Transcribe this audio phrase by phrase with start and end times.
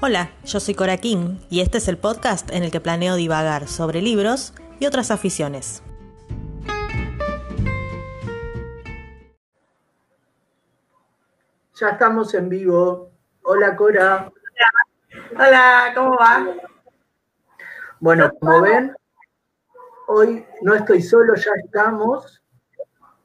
[0.00, 3.66] Hola, yo soy Cora King y este es el podcast en el que planeo divagar
[3.66, 5.82] sobre libros y otras aficiones.
[11.74, 13.10] Ya estamos en vivo.
[13.42, 14.30] Hola Cora.
[15.32, 16.46] Hola, ¿cómo va?
[17.98, 18.94] Bueno, como ven,
[20.06, 22.40] hoy no estoy solo, ya estamos.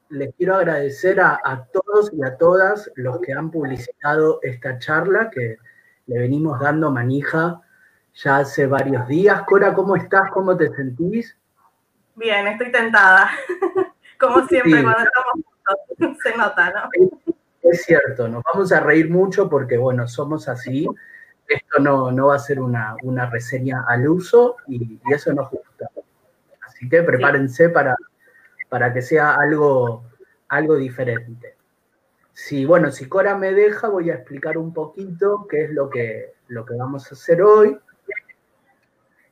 [0.08, 5.30] Les quiero agradecer a, a todos y a todas los que han publicitado esta charla
[5.30, 5.58] que
[6.06, 7.60] le venimos dando manija
[8.14, 9.42] ya hace varios días.
[9.42, 10.30] Cora, ¿cómo estás?
[10.30, 11.36] ¿Cómo te sentís?
[12.14, 13.30] Bien, estoy tentada.
[14.20, 16.88] Como siempre, cuando estamos juntos, se nota, ¿no?
[17.62, 20.86] Es cierto, nos vamos a reír mucho porque, bueno, somos así.
[21.48, 25.50] Esto no, no va a ser una, una reseña al uso y, y, eso nos
[25.50, 25.90] gusta.
[26.66, 27.72] Así que prepárense sí.
[27.72, 27.96] para,
[28.68, 30.04] para que sea algo,
[30.48, 31.53] algo diferente.
[32.34, 36.32] Si, bueno, si Cora me deja, voy a explicar un poquito qué es lo que,
[36.48, 37.78] lo que vamos a hacer hoy.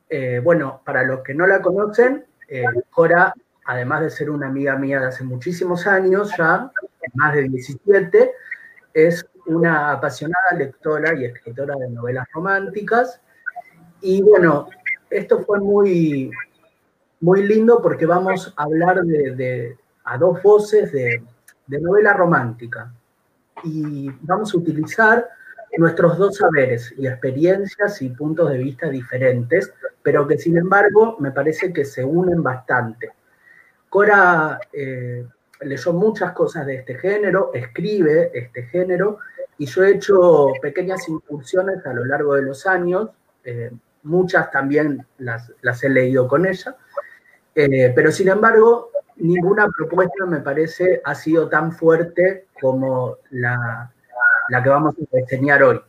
[0.09, 4.77] Eh, bueno, para los que no la conocen, eh, Cora, además de ser una amiga
[4.77, 6.71] mía de hace muchísimos años, ya
[7.15, 8.35] más de 17,
[8.95, 13.21] es una apasionada lectora y escritora de novelas románticas.
[14.01, 14.69] Y bueno,
[15.11, 16.31] esto fue muy,
[17.21, 21.21] muy lindo porque vamos a hablar de, de a dos voces de,
[21.67, 22.93] de novela romántica.
[23.65, 25.29] Y vamos a utilizar
[25.79, 31.31] nuestros dos saberes y experiencias y puntos de vista diferentes, pero que sin embargo me
[31.31, 33.13] parece que se unen bastante.
[33.89, 35.27] Cora eh,
[35.61, 39.19] leyó muchas cosas de este género, escribe este género,
[39.59, 43.11] y yo he hecho pequeñas incursiones a lo largo de los años,
[43.45, 43.71] eh,
[44.03, 46.77] muchas también las, las, he leído con ella,
[47.55, 53.93] eh, pero sin embargo ninguna propuesta me parece ha sido tan fuerte como la,
[54.49, 55.81] la que vamos a enseñar hoy.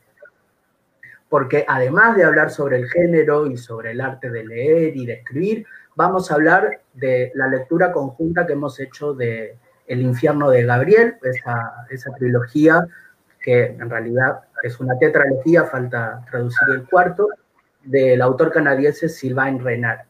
[1.30, 5.14] Porque además de hablar sobre el género y sobre el arte de leer y de
[5.14, 9.58] escribir, vamos a hablar de la lectura conjunta que hemos hecho de
[9.88, 12.88] El infierno de Gabriel, esa, esa trilogía
[13.42, 17.28] que en realidad es una tetralogía, falta traducir el cuarto,
[17.84, 20.06] del autor canadiense Sylvain Renard.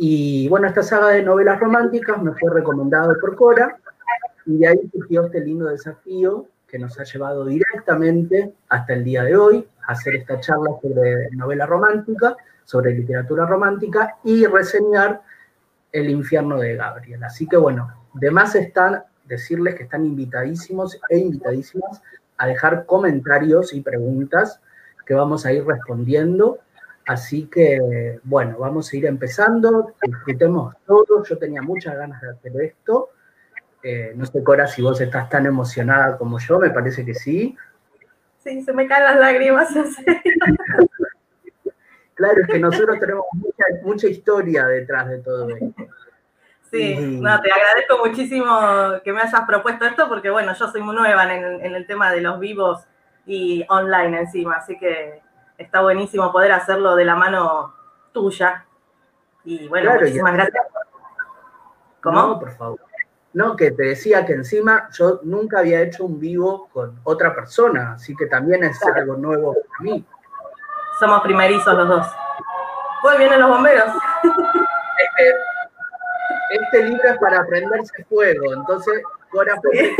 [0.00, 3.78] Y bueno, esta saga de novelas románticas me fue recomendada por Cora,
[4.46, 9.24] y de ahí surgió este lindo desafío que nos ha llevado directamente hasta el día
[9.24, 15.20] de hoy a hacer esta charla sobre novela romántica, sobre literatura romántica y reseñar
[15.90, 17.24] El infierno de Gabriel.
[17.24, 22.00] Así que bueno, de más están decirles que están invitadísimos e invitadísimas
[22.36, 24.60] a dejar comentarios y preguntas
[25.04, 26.60] que vamos a ir respondiendo.
[27.08, 31.24] Así que, bueno, vamos a ir empezando, disfrutemos todo.
[31.24, 33.08] Yo tenía muchas ganas de hacer esto.
[33.82, 37.56] Eh, no sé, Cora, si vos estás tan emocionada como yo, me parece que sí.
[38.36, 39.70] Sí, se me caen las lágrimas.
[42.14, 45.86] claro, es que nosotros tenemos mucha, mucha historia detrás de todo esto.
[46.70, 47.20] Sí, y...
[47.22, 51.34] no, te agradezco muchísimo que me hayas propuesto esto porque, bueno, yo soy muy nueva
[51.34, 52.86] en, en, el tema de los vivos
[53.24, 55.22] y online encima, así que
[55.58, 57.74] está buenísimo poder hacerlo de la mano
[58.12, 58.64] tuya.
[59.44, 60.36] Y bueno, claro, muchísimas ya.
[60.36, 60.66] gracias.
[62.00, 62.20] ¿Cómo?
[62.20, 62.80] No, por favor.
[63.34, 67.92] No, que te decía que encima yo nunca había hecho un vivo con otra persona,
[67.92, 69.00] así que también es claro.
[69.00, 70.04] algo nuevo para mí.
[70.98, 72.06] Somos primerizos los dos.
[73.04, 73.92] Hoy vienen los bomberos.
[74.24, 75.34] Este,
[76.50, 79.94] este libro es para prenderse fuego, entonces Cora fue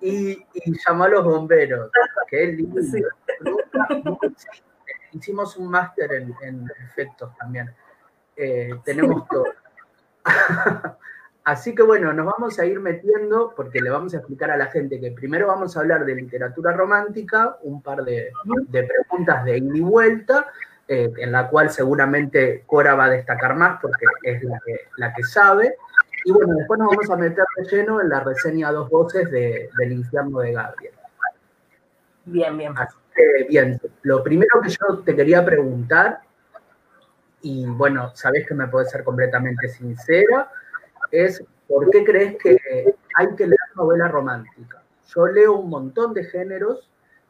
[0.00, 1.90] y, y llamó a los bomberos.
[2.28, 2.80] Qué lindo.
[2.82, 3.02] Sí.
[5.12, 7.74] Hicimos un máster en, en, efectos también.
[8.36, 9.44] Eh, tenemos todo.
[11.44, 14.66] Así que bueno, nos vamos a ir metiendo porque le vamos a explicar a la
[14.66, 18.30] gente que primero vamos a hablar de literatura romántica, un par de,
[18.68, 20.52] de preguntas de ida y vuelta,
[20.86, 25.14] eh, en la cual seguramente Cora va a destacar más porque es la que, la
[25.14, 25.76] que sabe.
[26.24, 29.30] Y bueno, después nos vamos a meter de lleno en la reseña a dos voces
[29.30, 30.94] de, del infierno de Gabriel.
[32.24, 32.74] Bien, bien.
[32.76, 36.20] Así que, bien, lo primero que yo te quería preguntar,
[37.42, 40.50] y bueno, sabés que me puedes ser completamente sincera,
[41.10, 42.56] es por qué crees que
[43.16, 44.82] hay que leer novela romántica.
[45.14, 46.88] Yo leo un montón de géneros,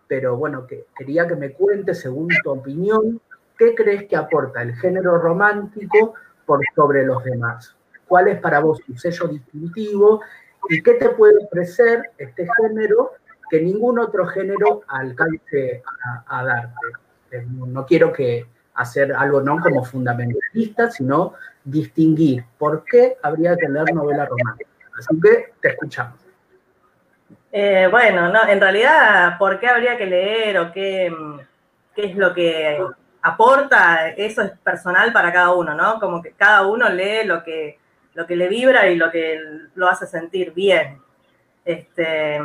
[0.08, 3.20] pero bueno, que quería que me cuentes, según tu opinión,
[3.56, 6.14] qué crees que aporta el género romántico
[6.44, 7.76] por sobre los demás.
[8.10, 10.20] ¿Cuál es para vos tu sello distintivo
[10.68, 13.12] y qué te puede ofrecer este género
[13.48, 15.80] que ningún otro género alcance
[16.26, 17.46] a, darte?
[17.46, 23.94] No quiero que hacer algo no como fundamentalista, sino distinguir por qué habría que leer
[23.94, 24.70] novela romántica.
[24.98, 26.18] Así que te escuchamos.
[27.52, 31.14] Eh, bueno, no, en realidad, ¿por qué habría que leer o qué,
[31.94, 32.84] qué es lo que
[33.22, 34.08] aporta?
[34.08, 36.00] Eso es personal para cada uno, ¿no?
[36.00, 37.78] Como que cada uno lee lo que,
[38.14, 39.40] lo que le vibra y lo que
[39.74, 41.00] lo hace sentir bien.
[41.64, 42.40] Este,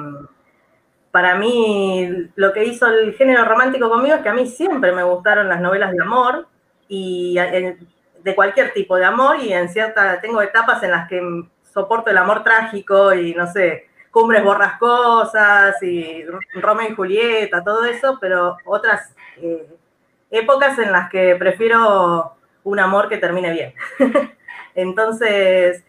[1.11, 5.03] para mí, lo que hizo el género romántico conmigo es que a mí siempre me
[5.03, 6.47] gustaron las novelas de amor
[6.87, 7.37] y
[8.23, 11.21] de cualquier tipo de amor y en cierta, tengo etapas en las que
[11.73, 16.23] soporto el amor trágico y no sé, cumbres borrascosas y
[16.55, 19.67] Romeo y Julieta, todo eso, pero otras eh,
[20.31, 22.33] épocas en las que prefiero
[22.63, 23.73] un amor que termine bien.
[24.75, 25.83] Entonces,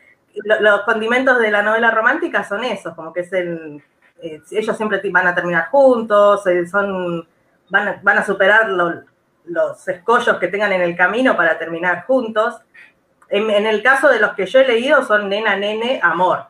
[0.44, 3.82] los condimentos de la novela romántica son esos, como que es el,
[4.22, 7.26] eh, ellos siempre van a terminar juntos, eh, son,
[7.68, 12.54] van, a, van a superar los escollos que tengan en el camino para terminar juntos.
[13.28, 16.46] En, el caso de los que yo he leído son nena, nene, amor.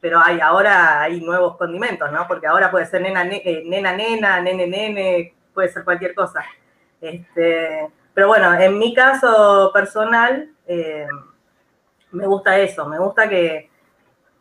[0.00, 2.26] Pero hay, ahora hay nuevos condimentos, ¿no?
[2.26, 6.44] Porque ahora puede ser nena, eh, nena, nena, nene, nene, puede ser cualquier cosa.
[7.00, 10.50] Este, pero bueno, en mi caso personal,
[12.12, 13.70] me gusta eso, me gusta que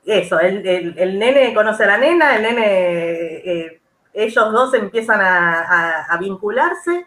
[0.05, 3.81] eso, el, nene conoce a la nena, el nene, eh,
[4.13, 7.05] ellos dos empiezan a, vincularse,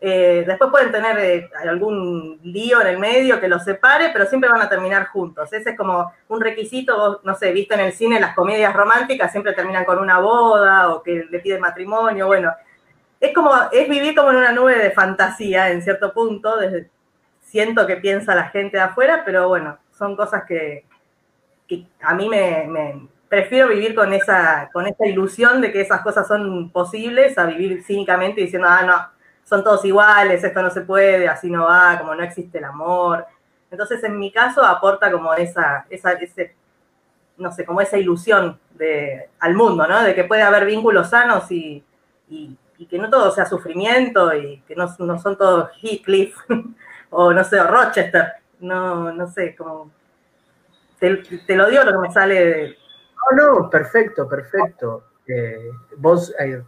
[0.00, 4.50] eh, después pueden tener eh, algún lío en el medio que los separe, pero siempre
[4.50, 5.52] van a terminar juntos.
[5.52, 9.52] Ese es como un requisito, no sé, visto en el cine las comedias románticas siempre
[9.52, 12.52] terminan con una boda o que le piden matrimonio, bueno,
[13.20, 16.90] es como, es vivir como en una nube de fantasía en cierto punto, desde,
[17.40, 20.84] siento que piensa la gente de afuera, pero bueno, son cosas que,
[22.02, 26.70] a mí me, prefiero vivir con esa, con esa ilusión de que esas cosas son
[26.70, 29.06] posibles a vivir cínicamente diciendo, ah, no,
[29.44, 33.26] son todos iguales, esto no se puede, así no va, como no existe el amor.
[33.70, 36.54] Entonces, en mi caso, aporta como esa, esa ese,
[37.38, 40.02] no sé, como esa ilusión de, al mundo, ¿no?
[40.02, 41.82] De que puede haber vínculos sanos y,
[42.90, 46.36] que no todo sea sufrimiento y que no, no son todos Heathcliff
[47.10, 49.90] o no sé, Rochester no, no sé, como...
[50.98, 52.76] Te, lo digo lo que me sale de...
[53.36, 55.04] No, no, perfecto, perfecto.
[55.26, 56.62] Eh, vos eh,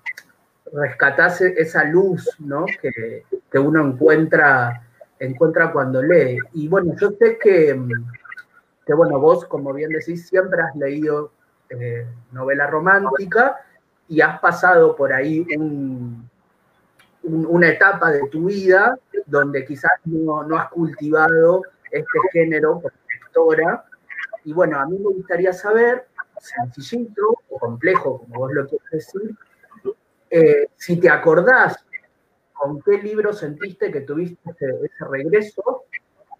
[0.72, 2.66] rescatás esa luz, ¿no?
[2.80, 3.24] Que,
[3.58, 4.82] uno encuentra,
[5.20, 6.38] encuentra cuando lee.
[6.54, 7.80] Y bueno, yo sé que,
[8.84, 11.30] que bueno, vos, como bien decís, siempre has leído
[11.70, 13.56] eh, novela romántica
[14.08, 15.46] y has pasado por ahí
[17.22, 21.62] una etapa de tu vida donde quizás no, no has cultivado
[21.98, 23.84] este género por lectora.
[24.44, 26.06] Y bueno, a mí me gustaría saber,
[26.38, 29.34] sencillito o complejo, como vos lo quieres decir,
[30.30, 31.84] eh, si te acordás
[32.52, 35.84] con qué libro sentiste que tuviste ese, regreso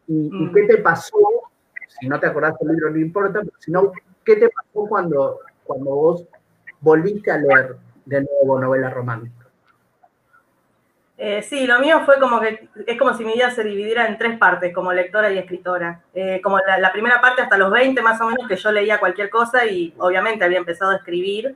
[0.06, 0.52] y, mm.
[0.52, 1.18] qué te pasó,
[1.88, 3.92] si no te acordás del libro no importa, sino
[4.24, 6.24] qué te pasó cuando, cuando vos
[6.80, 9.43] volviste a leer de nuevo novela romántica.
[11.16, 14.18] Eh, sí, lo mío fue como que es como si mi vida se dividiera en
[14.18, 16.00] tres partes, como lectora y escritora.
[16.12, 19.30] Eh, como la, primera parte hasta los 20 más o menos, que yo leía cualquier
[19.30, 21.54] cosa y obviamente había empezado a escribir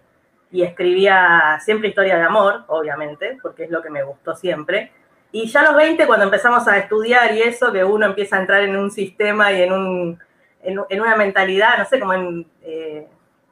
[0.50, 4.92] y escribía siempre historia de amor, obviamente, porque es lo que me gustó siempre.
[5.32, 8.40] Y ya a los 20, cuando empezamos a estudiar y eso, que uno empieza a
[8.40, 10.18] entrar en un sistema y en, un,
[10.62, 13.06] en, una mentalidad, no sé, como en, eh,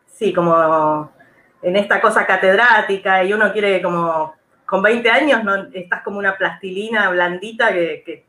[0.06, 1.12] sí, como
[1.62, 4.36] en esta cosa catedrática y uno quiere como
[4.66, 8.25] con 20 años no, estás como una plastilina blandita que,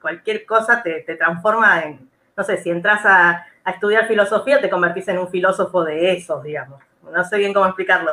[0.00, 5.18] cualquier cosa te, transforma en, no sé, si entras a, estudiar filosofía te convertís en
[5.18, 6.80] un filósofo de esos, digamos.
[7.02, 8.12] No sé bien cómo explicarlo.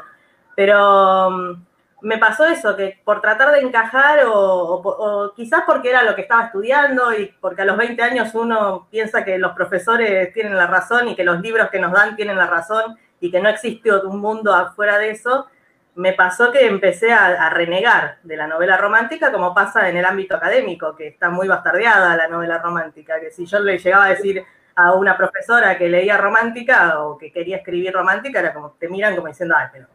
[0.55, 1.63] Pero mm,
[2.01, 6.45] me pasó eso, que por tratar de encajar o, quizás porque era lo que estaba
[6.45, 11.07] estudiando y porque a los 20 años uno piensa que los profesores tienen la razón
[11.07, 14.19] y que los libros que nos dan tienen la razón y que no existe un
[14.19, 15.47] mundo afuera de eso,
[15.95, 20.35] me pasó que empecé a, renegar de la novela romántica, como pasa en el ámbito
[20.35, 24.43] académico, que está muy bastardeada la novela romántica, que si yo le llegaba a decir
[24.75, 29.15] a una profesora que leía romántica o que quería escribir romántica, era como, te miran
[29.15, 29.87] como diciendo, ay, pero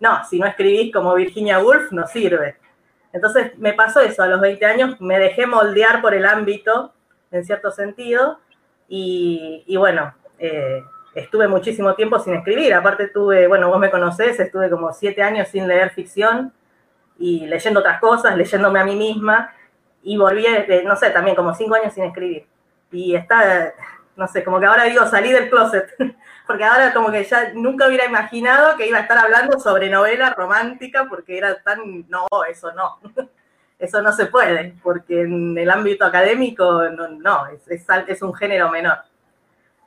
[0.00, 2.56] no, si no escribís como Virginia Woolf, no sirve.
[3.12, 6.92] Entonces me pasó eso, a los 20 años me dejé moldear por el ámbito,
[7.30, 8.38] en cierto sentido,
[8.92, 10.82] y, bueno, eh,
[11.14, 12.74] estuve muchísimo tiempo sin escribir.
[12.74, 16.52] Aparte tuve, bueno, vos me conocés, estuve como siete años sin leer ficción
[17.18, 19.54] y leyendo otras cosas, leyéndome a mí misma
[20.02, 22.46] y volví, eh, no sé, también como cinco años sin escribir.
[22.92, 23.74] Y está,
[24.16, 25.94] no sé, como que ahora digo, salí del closet,
[26.46, 30.30] porque ahora como que ya nunca hubiera imaginado que iba a estar hablando sobre novela
[30.30, 33.00] romántica porque era tan, no, eso no.
[33.80, 37.62] Eso no se puede, porque en el ámbito académico no, no es,
[38.08, 38.98] es un género menor.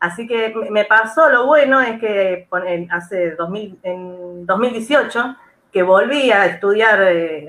[0.04, 2.46] Así que me pasó, lo bueno es que
[2.92, 5.38] hace 2000, en 2018,
[5.72, 7.48] que volví a estudiar eh,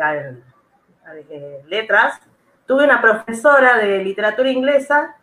[1.30, 2.20] eh, letras,
[2.64, 5.16] tuve una profesora de literatura inglesa,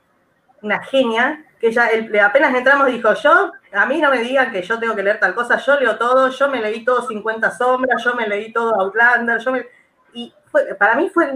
[0.62, 1.88] una genia, que ella
[2.22, 5.34] apenas entramos dijo, yo, a mí no me digan que yo tengo que leer tal
[5.34, 9.40] cosa, yo leo todo, yo me leí todo 50 sombras, yo me leí todo Outlander,
[9.40, 9.66] yo me...
[10.12, 10.34] Y
[10.78, 11.32] para mí fue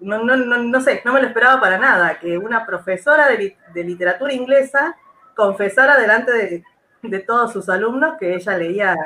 [0.00, 3.56] no, no, no, no, sé, no me lo esperaba para nada, que una profesora de,
[3.74, 4.96] literatura inglesa
[5.34, 6.64] confesara delante
[7.02, 8.96] de, todos sus alumnos que ella leía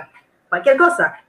[0.48, 1.20] cualquier cosa,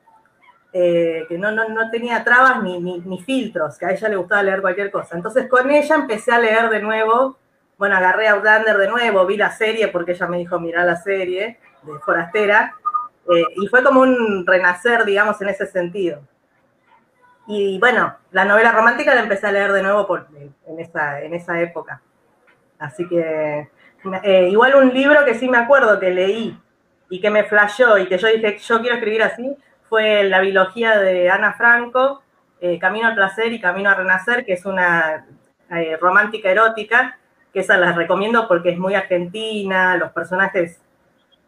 [0.71, 4.61] eh, que no, no, tenía trabas ni, ni, filtros, que a ella le gustaba leer
[4.61, 5.15] cualquier cosa.
[5.15, 7.37] Entonces con ella empecé a leer de nuevo,
[7.77, 10.95] bueno, agarré a Outlander de nuevo, vi la serie porque ella me dijo, mira la
[10.95, 12.75] serie de Forastera,
[13.33, 16.21] eh, y fue como un renacer, digamos, en ese sentido.
[17.47, 20.27] Y bueno, la novela romántica la empecé a leer de nuevo por,
[20.65, 22.01] en, esa, en esa época.
[22.79, 23.69] Así que
[24.23, 26.57] eh, igual un libro que sí me acuerdo que leí
[27.09, 29.55] y que me flashó y que yo dije, yo quiero escribir así,
[29.89, 32.23] fue La biología de Ana Franco,
[32.59, 35.25] eh, Camino al placer y Camino a renacer, que es una
[35.69, 37.17] eh, romántica erótica,
[37.53, 40.81] que esa las recomiendo porque es muy argentina, los personajes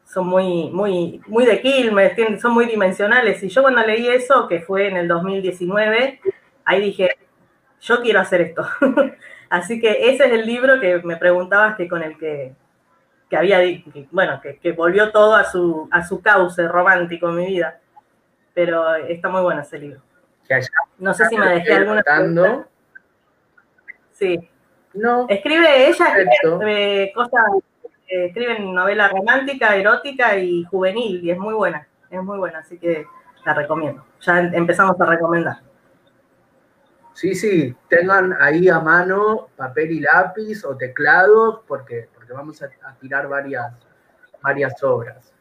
[0.05, 3.41] son muy, muy, muy de Quilmes, son muy dimensionales.
[3.43, 6.21] Y yo cuando leí eso, que fue en el 2019,
[6.63, 7.17] ahí dije,
[7.81, 8.65] yo quiero hacer esto.
[9.49, 12.53] Así que ese es el libro que me preguntabas que con el que,
[13.29, 13.59] que había,
[14.11, 17.79] bueno, que, volvió todo a su, a su cauce romántico en mi vida.
[18.53, 20.01] Pero está muy bueno ese libro.
[20.97, 22.67] No sé si me dejé alguna pregunta.
[24.13, 24.49] Sí.
[24.93, 25.25] No.
[25.27, 26.05] Escribe ella
[26.65, 27.41] eh, cosas
[28.07, 32.77] eh, escriben novela romántica, erótica y juvenil, y es muy buena, es muy buena, así
[32.77, 33.05] que
[33.45, 34.05] la recomiendo.
[34.21, 35.57] Ya empezamos a recomendar.
[37.13, 42.69] Sí, sí, tengan ahí a mano papel y lápiz o teclados, porque, porque vamos a,
[42.99, 43.73] tirar varias,
[44.41, 45.33] varias obras.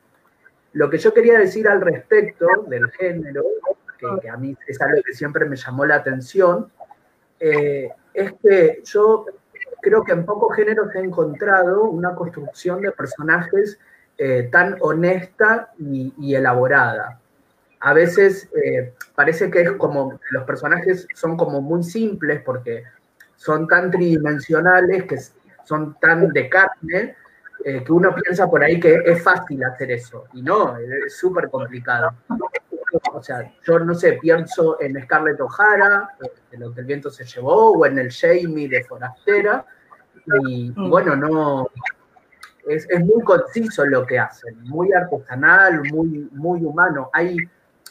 [0.72, 3.42] Lo que yo quería decir al respecto del género,
[3.98, 6.70] que, a mí es algo que siempre me llamó la atención,
[7.40, 9.26] eh, es que yo
[9.84, 13.78] creo que en pocos géneros he encontrado una construcción de personajes
[14.16, 17.20] eh, tan honesta y, elaborada.
[17.80, 22.84] A veces eh, parece que es como, los personajes son como muy simples porque
[23.36, 25.18] son tan tridimensionales, que
[25.64, 27.16] son tan de carne,
[27.64, 30.24] eh, que uno piensa por ahí que es fácil hacer eso.
[30.32, 32.14] Y no, es súper complicado.
[33.12, 36.10] O sea, yo no sé, pienso en Scarlett O'Hara,
[36.50, 39.64] de lo que el viento se llevó, o en el Jamie de Forastera,
[40.46, 40.90] y, mm.
[40.90, 41.68] bueno, no,
[42.66, 47.10] es, muy conciso lo que hacen, muy artesanal, muy, muy humano.
[47.12, 47.36] Hay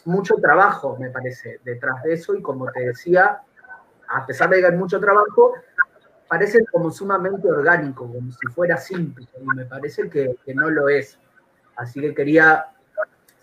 [0.05, 3.41] mucho trabajo, me parece, detrás de eso y como te decía,
[4.07, 5.53] a pesar de que hay mucho trabajo,
[6.27, 10.89] parece como sumamente orgánico, como si fuera simple y me parece que, que no lo
[10.89, 11.19] es.
[11.75, 12.72] Así que quería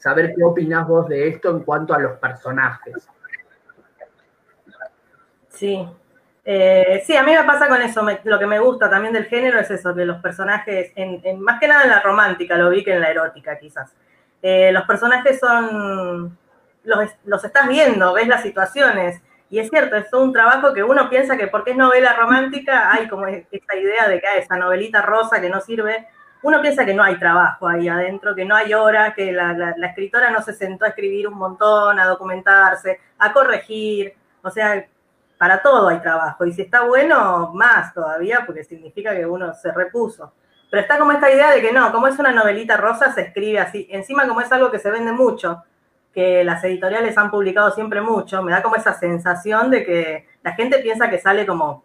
[0.00, 3.08] saber qué opinas vos de esto en cuanto a los personajes.
[5.48, 5.86] Sí,
[6.44, 8.04] eh, sí, a mí me pasa con eso.
[8.24, 11.68] lo que me gusta también del género es eso, que los personajes, en, más que
[11.68, 13.94] nada en la romántica, lo vi que en la erótica quizás.
[14.42, 16.36] Eh, los personajes son,
[16.82, 19.20] los, estás viendo, ves las situaciones.
[19.50, 23.06] Y es cierto, es un trabajo que uno piensa que porque es novela romántica, hay
[23.08, 26.08] como esta idea de que hay esa novelita rosa que no sirve.
[26.42, 30.30] Uno piensa que no hay trabajo ahí adentro, que no hay hora, que la escritora
[30.30, 34.14] no se sentó a escribir un montón, a documentarse, a corregir.
[34.42, 34.86] O sea,
[35.36, 36.44] para todo hay trabajo.
[36.44, 40.32] Y si está bueno, más todavía, porque significa que uno se repuso.
[40.70, 43.58] Pero está como esta idea de que no, como es una novelita rosa, se escribe
[43.58, 43.88] así.
[43.90, 45.64] Encima, como es algo que se vende mucho,
[46.12, 50.52] que las editoriales han publicado siempre mucho, me da como esa sensación de que la
[50.52, 51.84] gente piensa que sale como,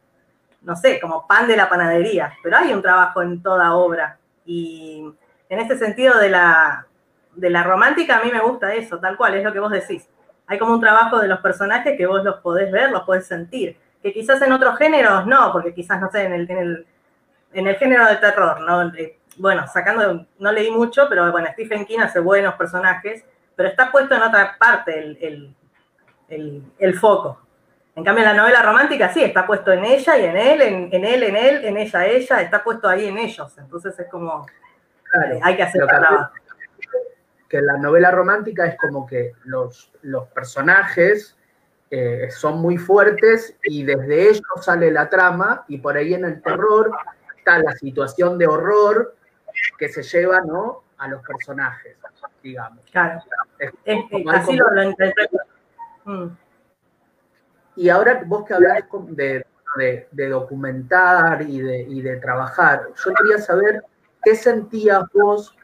[0.62, 2.34] no sé, como pan de la panadería.
[2.44, 4.18] Pero hay un trabajo en toda obra.
[4.46, 5.04] Y
[5.50, 6.88] en ese sentido de la,
[7.36, 10.08] de la romántica, a mí me gusta eso, tal cual, es lo que vos decís
[10.48, 13.78] hay como un trabajo de los personajes que vos los podés ver, los podés sentir.
[14.02, 16.88] Que quizás en otros géneros no, porque quizás, no sé, en el, en el,
[17.54, 18.92] en el género de terror, ¿no?
[19.38, 23.26] bueno, sacando, no leí mucho, pero bueno, Stephen King hace buenos personajes,
[23.56, 25.56] pero está puesto en otra parte el,
[26.30, 27.42] el, el, foco.
[27.96, 30.90] En cambio, en la novela romántica sí, está puesto en ella y en él, en,
[30.92, 33.58] en él, en él, en ella, ella, está puesto ahí en ellos.
[33.58, 36.32] Entonces es como, eh, hay que hacer trabajo
[37.50, 41.38] que la novela romántica es como que los, los personajes
[41.92, 46.42] eh, son muy fuertes y desde ellos sale la trama y por ahí en el
[46.42, 46.92] terror
[47.38, 49.16] está la situación de horror
[49.78, 50.84] que se lleva ¿no?
[50.98, 51.96] a los personajes,
[52.42, 52.84] digamos.
[52.92, 53.22] Claro.
[54.34, 55.38] así lo, interpreto.
[56.06, 56.28] Mm.
[57.76, 59.46] Y ahora vos que hablas de,
[60.12, 63.84] de, documentar y de, y de trabajar, yo quería saber
[64.26, 65.56] ¿qué sentías vos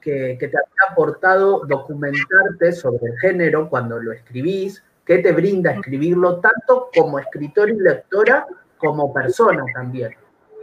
[0.00, 4.84] que, te había aportado documentarte sobre el género cuando lo escribís?
[5.04, 10.14] ¿Qué te brinda escribirlo tanto como escritor y lectora como persona también?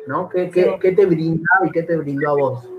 [0.08, 0.29] ¿no?
[0.29, 2.79] ¿Qué, qué te brinda y qué te brindó a vos?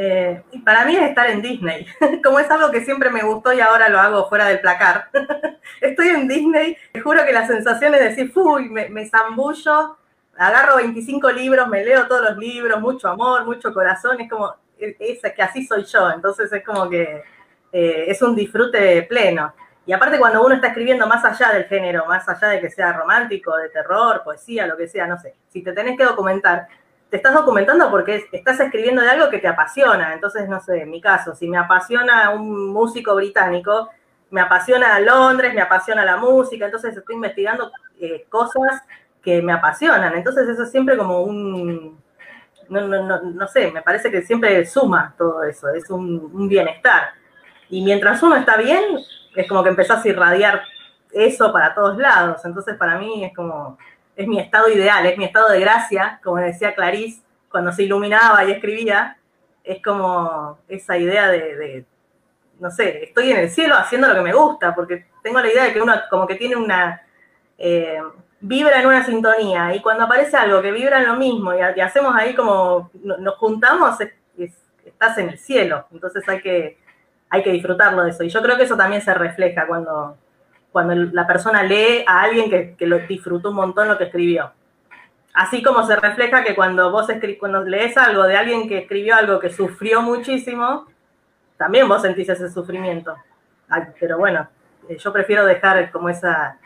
[0.00, 1.84] Eh, y para mí es estar en Disney,
[2.22, 5.08] como es algo que siempre me gustó y ahora lo hago fuera del placar.
[5.80, 9.98] Estoy en Disney, te juro que la sensación es decir, uy, me, me zambullo,
[10.36, 15.20] agarro 25 libros, me leo todos los libros, mucho amor, mucho corazón, es como, es,
[15.34, 17.24] que así soy yo, entonces es como que
[17.72, 19.52] eh, es un disfrute pleno.
[19.84, 22.92] Y aparte cuando uno está escribiendo más allá del género, más allá de que sea
[22.92, 26.68] romántico, de terror, poesía, lo que sea, no sé, si te tenés que documentar,
[27.10, 30.12] te estás documentando porque estás escribiendo de algo que te apasiona.
[30.12, 33.88] Entonces, no sé, en mi caso, si me apasiona un músico británico,
[34.30, 38.82] me apasiona Londres, me apasiona la música, entonces estoy investigando eh, cosas
[39.22, 40.14] que me apasionan.
[40.14, 41.98] Entonces, eso es siempre como un,
[42.68, 47.10] no, no, no, sé, me parece que siempre suma todo eso, es un, un, bienestar.
[47.70, 48.82] Y mientras uno está bien,
[49.34, 50.62] es como que empezás a irradiar
[51.12, 52.44] eso para todos lados.
[52.44, 53.78] Entonces, para mí es como
[54.18, 58.44] es mi estado ideal, es mi estado de gracia, como decía Clarice, cuando se iluminaba
[58.44, 59.16] y escribía,
[59.62, 61.84] es como esa idea de,
[62.58, 65.62] no sé, estoy en el cielo haciendo lo que me gusta, porque tengo la idea
[65.62, 67.00] de que uno como que tiene una,
[67.58, 68.02] eh,
[68.40, 72.12] vibra en una sintonía, y cuando aparece algo que vibra en lo mismo, y, hacemos
[72.16, 73.98] ahí como, nos juntamos,
[74.84, 76.76] estás en el cielo, entonces hay que,
[77.30, 80.18] hay que disfrutarlo de eso, y yo creo que eso también se refleja cuando,
[80.72, 84.52] cuando la persona lee a alguien que, lo disfrutó un montón lo que escribió.
[85.34, 87.06] Así como se refleja que cuando vos
[87.38, 90.86] cuando lees algo de alguien que escribió algo que sufrió muchísimo,
[91.56, 93.16] también vos sentís ese sufrimiento.
[94.00, 94.48] pero bueno,
[94.88, 96.58] eh, yo prefiero dejar como esa,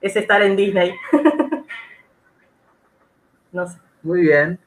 [0.00, 0.94] ese estar en Disney.
[3.52, 3.78] no sé.
[4.02, 4.58] Muy bien.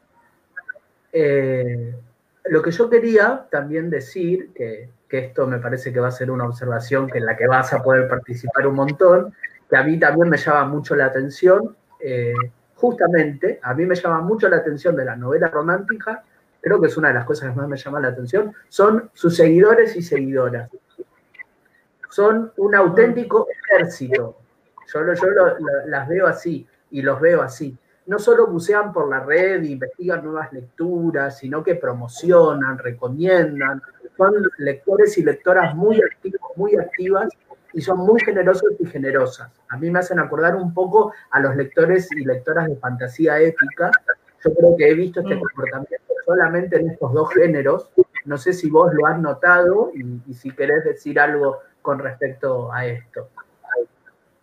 [1.14, 1.96] Eh,
[2.46, 6.30] lo que yo quería también decir, que que esto me parece que va a ser
[6.30, 9.34] una observación que en la que vas a poder participar un montón,
[9.68, 12.34] que a mí también me llama mucho la atención, eh,
[12.76, 16.24] justamente, a mí me llama mucho la atención de la novela romántica,
[16.62, 19.36] creo que es una de las cosas que más me llama la atención, son sus
[19.36, 20.70] seguidores y seguidoras.
[22.10, 24.38] Son un auténtico ejército.
[24.94, 25.28] Yo, yo
[25.86, 27.78] las veo así y los veo así
[28.10, 33.84] no solo bucean por la red, investigan nuevas lecturas, sino que promocionan, recomiendan.
[34.20, 37.30] Son lectores y lectoras muy activos, muy activas
[37.72, 39.50] y son muy generosos y generosas.
[39.70, 43.92] A mí me hacen acordar un poco a los lectores y lectoras de fantasía épica.
[44.44, 45.40] Yo creo que he visto este mm.
[45.40, 47.90] comportamiento solamente en estos dos géneros.
[48.26, 52.74] No sé si vos lo has notado y, y si querés decir algo con respecto
[52.74, 53.30] a esto.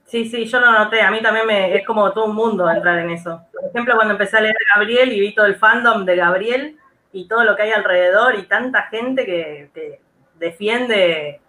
[0.06, 1.02] Sí, sí, yo lo noté.
[1.02, 3.42] A mí también me, es como todo un mundo entrar en eso.
[3.52, 6.78] Por ejemplo, cuando empecé a leer Gabriel y vi todo el fandom de Gabriel
[7.16, 10.00] y todo lo que hay alrededor y tanta gente que,
[10.34, 11.40] defiende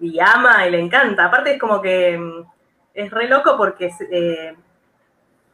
[0.00, 1.26] y ama y le encanta.
[1.26, 2.46] Aparte es como que mm,
[2.94, 4.56] es re loco porque eh,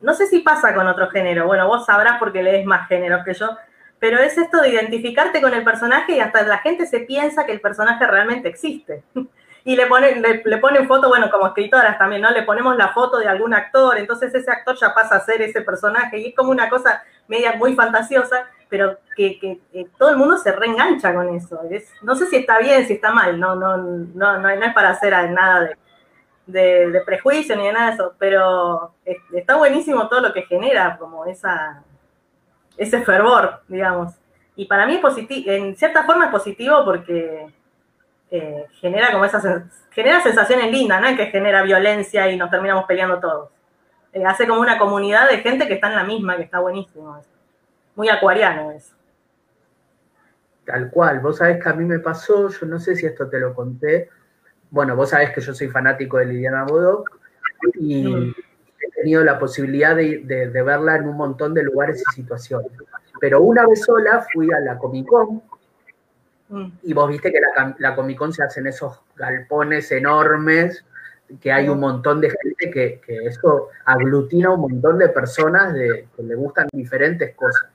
[0.00, 1.46] no sé si pasa con otro género.
[1.46, 3.56] Bueno, vos sabrás porque lees más géneros que yo.
[3.98, 7.50] Pero es esto de identificarte con el personaje y hasta la gente se piensa que
[7.50, 9.02] el personaje realmente existe.
[9.64, 12.30] y le ponen, le, ponen foto, bueno, como escritoras también, ¿no?
[12.30, 15.62] Le ponemos la foto de algún actor, entonces ese actor ya pasa a ser ese
[15.62, 19.60] personaje y es como una cosa media muy fantasiosa, pero que,
[19.96, 21.60] todo el mundo se reengancha con eso.
[21.70, 24.90] Es, no sé si está bien, si está mal, no, no, no, no, es para
[24.90, 25.70] hacer nada
[26.46, 28.94] de, de, prejuicio ni de nada de eso, pero
[29.32, 31.82] está buenísimo todo lo que genera, como esa,
[32.76, 34.14] ese fervor, digamos.
[34.56, 37.46] Y para mí es positivo, en cierta forma es positivo porque
[38.30, 39.44] eh, genera como esas
[39.90, 41.16] genera sensaciones lindas, ¿no?
[41.16, 43.50] Que genera violencia y nos terminamos peleando todos.
[44.12, 47.22] Eh, hace como una comunidad de gente que está en la misma, que está buenísimo.
[47.94, 48.94] Muy acuariano eso.
[50.64, 53.40] Tal cual, vos sabés que a mí me pasó, yo no sé si esto te
[53.40, 54.10] lo conté,
[54.70, 57.10] bueno, vos sabés que yo soy fanático de Liliana Bodoc
[57.74, 62.70] y he tenido la posibilidad de, de verla en un montón de lugares y situaciones.
[63.18, 65.42] Pero una vez sola fui a la Comic Con
[66.48, 66.66] Mm.
[66.82, 70.84] Y vos viste que la, la Comic Con se hacen esos galpones enormes,
[71.40, 76.22] que hay un montón de gente que, eso aglutina un montón de personas de, que
[76.22, 77.68] le gustan diferentes cosas.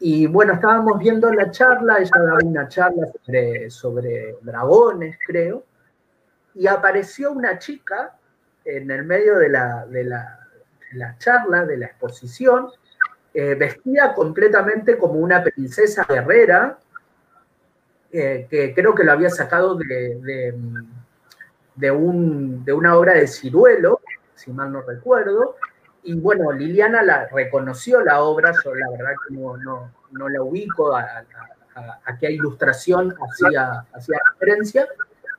[0.00, 5.64] Y bueno, estábamos viendo la charla, ella daba una charla sobre, sobre dragones, creo,
[6.54, 8.16] y apareció una chica
[8.64, 12.68] en el medio de la, de la, charla, de la exposición,
[13.32, 16.78] eh, vestida completamente como una princesa guerrera,
[18.10, 20.54] que creo que lo había sacado de, de,
[21.90, 24.00] un, de, una obra de Ciruelo,
[24.34, 25.56] si mal no recuerdo.
[26.02, 29.56] Y bueno, Liliana la reconoció la obra, yo la verdad que no,
[30.10, 31.24] no la ubico, a,
[32.20, 34.86] qué ilustración hacía, hacía referencia,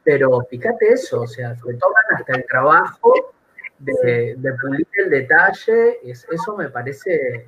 [0.03, 3.33] pero fíjate eso, o sea, se toman hasta el trabajo
[3.79, 7.47] de, pulir el detalle, eso me parece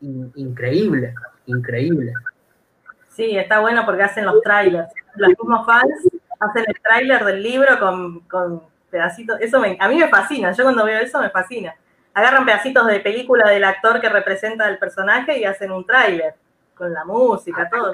[0.00, 1.14] increíble,
[1.46, 2.12] increíble.
[3.10, 4.92] Sí, está bueno porque hacen los trailers.
[5.14, 6.08] Los mismos fans
[6.44, 7.78] hacen el trailer del libro
[8.28, 9.40] con, pedacitos.
[9.40, 10.52] Eso a mí me fascina.
[10.52, 11.74] Yo cuando veo eso me fascina.
[12.12, 16.34] Agarran pedacitos de película del actor que representa al personaje y hacen un trailer
[16.74, 17.92] con la música, todo.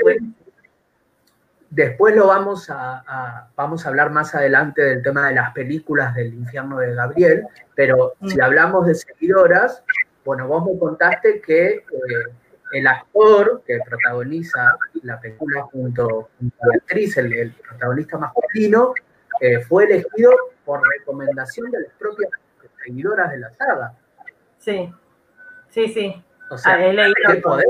[1.71, 6.35] Después lo vamos a, vamos a hablar más adelante del tema de las películas del
[6.35, 8.43] infierno de Gabriel, pero si mm.
[8.43, 9.85] hablamos de seguidoras,
[10.25, 11.85] bueno, vos me contaste que eh,
[12.72, 16.30] el actor que protagoniza la película junto,
[16.61, 18.94] a la actriz, el, protagonista masculino,
[19.40, 20.33] eh, fue elegido
[20.64, 22.30] por recomendación de las propias
[22.85, 23.94] seguidoras de la saga.
[24.59, 24.92] Sí,
[25.68, 26.24] sí, sí.
[26.50, 27.66] O sea, ah, qué poder,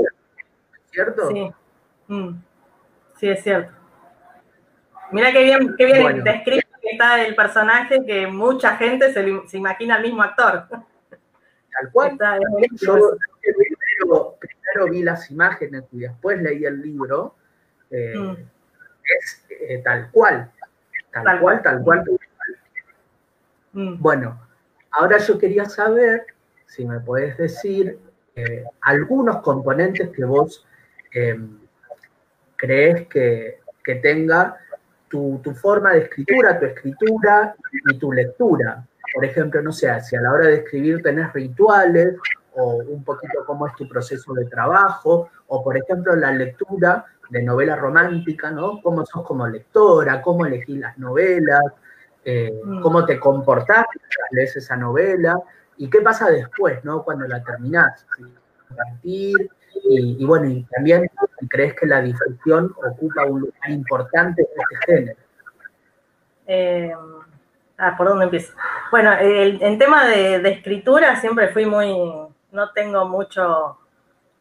[0.90, 1.28] ¿cierto?
[1.28, 1.52] Sí.
[2.08, 2.42] Mm.
[3.16, 3.72] sí, es cierto.
[5.12, 9.96] Mira qué bien, qué bien descrito está el personaje que mucha gente se, se imagina
[9.96, 10.66] al mismo actor.
[10.68, 12.18] Tal cual.
[12.72, 13.12] Yo
[14.38, 17.34] primero, vi las imágenes y después leí el libro.
[17.90, 18.36] Eh, mm.
[19.04, 20.50] Es eh, tal cual.
[21.12, 22.04] Tal, cual, tal cual.
[23.72, 24.00] Mm.
[24.00, 24.40] Bueno,
[24.92, 26.26] ahora yo quería saber
[26.66, 27.98] si me podés decir
[28.36, 30.66] eh, algunos componentes que vos
[32.56, 34.56] crees que, que tenga
[35.10, 37.54] tu, forma de escritura, tu escritura
[37.90, 38.86] y tu lectura.
[39.12, 42.14] Por ejemplo, no sé, si a la hora de escribir tenés rituales
[42.60, 47.42] o un poquito cómo es tu proceso de trabajo, o por ejemplo la lectura de
[47.42, 48.80] novela romántica, ¿no?
[48.82, 51.62] Cómo sos como lectora, cómo elegís las novelas,
[52.24, 52.80] eh, mm.
[52.80, 55.40] cómo te comportás mientras lees esa novela,
[55.76, 57.02] y qué pasa después, ¿no?
[57.02, 58.06] Cuando la terminás.
[58.68, 59.50] Compartir,
[59.84, 61.10] y, bueno, y también
[61.48, 65.18] crees que la difusión ocupa un lugar importante en este género.
[66.46, 66.92] Eh,
[67.78, 68.52] ah, ¿por dónde empiezo?
[68.90, 71.94] Bueno, en tema de, escritura siempre fui muy,
[72.52, 73.78] no tengo mucho,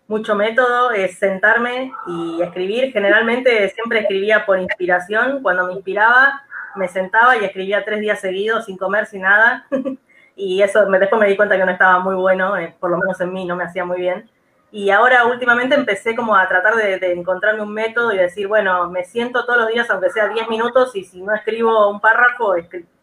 [0.07, 2.91] mucho método, es sentarme y escribir.
[2.91, 5.41] Generalmente siempre escribía por inspiración.
[5.41, 6.41] Cuando me inspiraba,
[6.75, 9.67] me sentaba y escribía tres días seguidos sin comer, sin nada.
[10.35, 13.19] y eso después me di cuenta que no estaba muy bueno, eh, por lo menos
[13.21, 14.29] en mí no me hacía muy bien.
[14.71, 19.03] Y ahora últimamente empecé como a tratar de, encontrarme un método y decir, bueno, me
[19.03, 22.53] siento todos los días, aunque sea 10 minutos, y si no escribo un párrafo,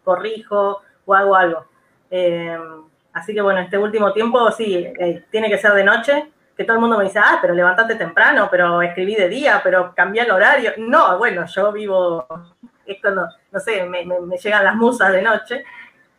[0.04, 1.64] corrijo o hago algo.
[2.10, 2.56] Eh,
[3.18, 6.76] así que bueno, este último tiempo sí, eh, tiene que ser de noche, que todo
[6.76, 10.31] el mundo me dice, ah, pero levantate temprano, pero escribí de día, pero cambié el
[10.31, 10.72] horario.
[10.79, 12.26] No, bueno, yo vivo,
[12.87, 14.05] es cuando, no sé, me,
[14.42, 15.64] llegan las musas de noche.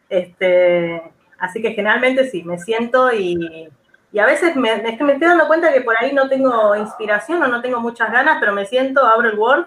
[0.09, 1.01] Este,
[1.39, 3.69] así que generalmente sí, me siento y
[4.11, 7.43] y a veces es que me estoy dando cuenta que por ahí no tengo inspiración
[7.43, 9.65] o no tengo muchas ganas, pero me siento, abro el Word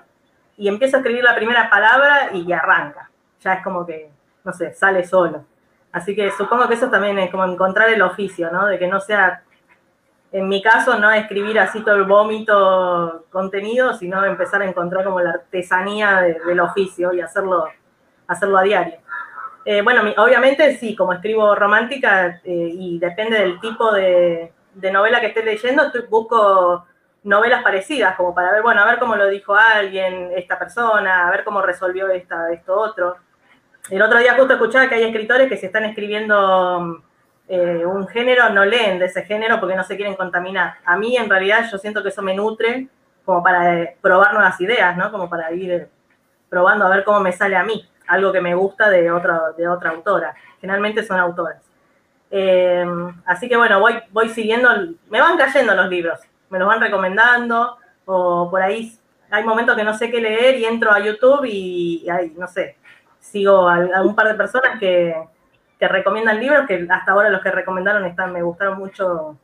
[0.56, 3.10] y empiezo a escribir la primera palabra y arranca.
[3.40, 4.10] Ya es como que,
[4.44, 5.44] no sé, sale solo.
[5.92, 8.66] Así que supongo que eso también es como encontrar el oficio, ¿no?
[8.66, 9.42] De que no sea,
[10.32, 15.20] en mi caso, no escribir así todo el vómito contenido, sino empezar a encontrar como
[15.20, 17.66] la artesanía del oficio y hacerlo,
[18.28, 18.98] hacerlo a diario.
[19.64, 25.26] Eh, bueno, obviamente sí, como escribo romántica eh, y depende del tipo de, novela que
[25.26, 26.86] esté leyendo, busco
[27.24, 31.30] novelas parecidas, como para ver, bueno, a ver cómo lo dijo alguien, esta persona, a
[31.30, 33.16] ver cómo resolvió esta, esto otro.
[33.88, 37.02] El otro día justo escuchaba que hay escritores que si están escribiendo
[37.48, 40.74] eh, un género, no leen de ese género porque no se quieren contaminar.
[40.84, 42.88] A mí, en realidad, yo siento que eso me nutre
[43.24, 45.10] como para probar nuevas ideas, ¿no?
[45.10, 45.88] Como para ir
[46.48, 49.68] probando a ver cómo me sale a mí algo que me gusta de otra, de
[49.68, 50.34] otra autora.
[50.60, 51.62] Generalmente son autoras.
[52.30, 52.84] Eh,
[53.24, 54.68] así que bueno, voy, voy siguiendo,
[55.08, 58.96] me van cayendo los libros, me los van recomendando, o por ahí
[59.30, 62.76] hay momentos que no sé qué leer y entro a YouTube y, ahí, no sé,
[63.20, 65.14] sigo a, un par de personas que,
[65.78, 69.36] que, recomiendan libros, que hasta ahora los que recomendaron están, me gustaron mucho,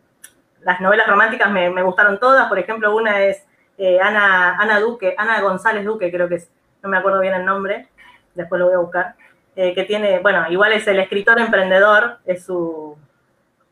[0.62, 3.44] las novelas románticas me, me gustaron todas, por ejemplo, una es
[3.78, 6.50] eh, Ana, Ana Duque, Ana González Duque, creo que es,
[6.82, 7.88] no me acuerdo bien el nombre,
[8.34, 9.14] después lo voy a buscar,
[9.54, 12.96] eh, que tiene, bueno, igual es el escritor emprendedor, es su,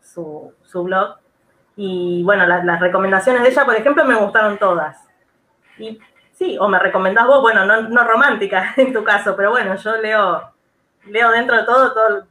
[0.01, 1.17] su, blog.
[1.77, 4.97] Y bueno, las recomendaciones de ella, por ejemplo, me gustaron todas.
[5.79, 5.99] Y
[6.35, 9.97] sí, o me recomendás vos, bueno, no, no romántica en tu caso, pero bueno, yo
[9.97, 10.53] leo,
[11.07, 12.27] leo dentro de todo, todo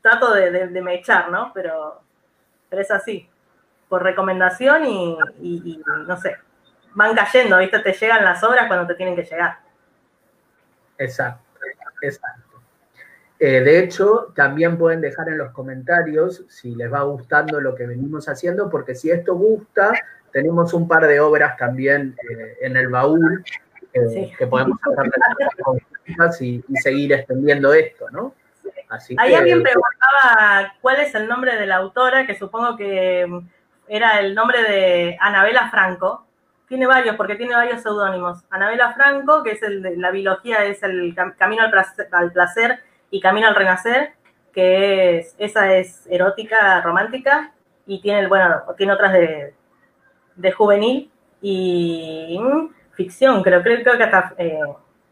[0.00, 1.50] trato de, de, echar, ¿no?
[1.52, 2.00] Pero,
[2.68, 3.28] pero es así,
[3.88, 6.36] por recomendación y, y no sé,
[6.94, 7.80] van cayendo, ¿viste?
[7.80, 9.58] Te llegan las obras cuando te tienen que llegar.
[10.98, 11.44] Exacto.
[12.00, 12.42] Exacto.
[13.40, 17.86] Eh, de hecho, también pueden dejar en los comentarios si les va gustando lo que
[17.86, 19.92] venimos haciendo, porque si esto gusta,
[20.32, 23.44] tenemos un par de obras también eh, en el baúl
[23.92, 28.34] eh, que podemos hacer y, y seguir extendiendo esto, ¿no?
[28.88, 33.26] Así Ahí alguien preguntaba cuál es el nombre de la autora, que supongo que
[33.86, 36.26] era el nombre de Anabela Franco.
[36.68, 38.44] Tiene varios, porque tiene varios seudónimos.
[38.50, 42.78] Anabela Franco, que es el de la biología, es el Camino al placer,
[43.10, 44.12] y Camino al renacer,
[44.52, 47.52] que es, esa es erótica, romántica,
[47.86, 49.54] y tiene, bueno, tiene otras de,
[50.38, 51.10] de juvenil
[51.42, 54.60] y mm, ficción, creo, creo, creo que hasta eh,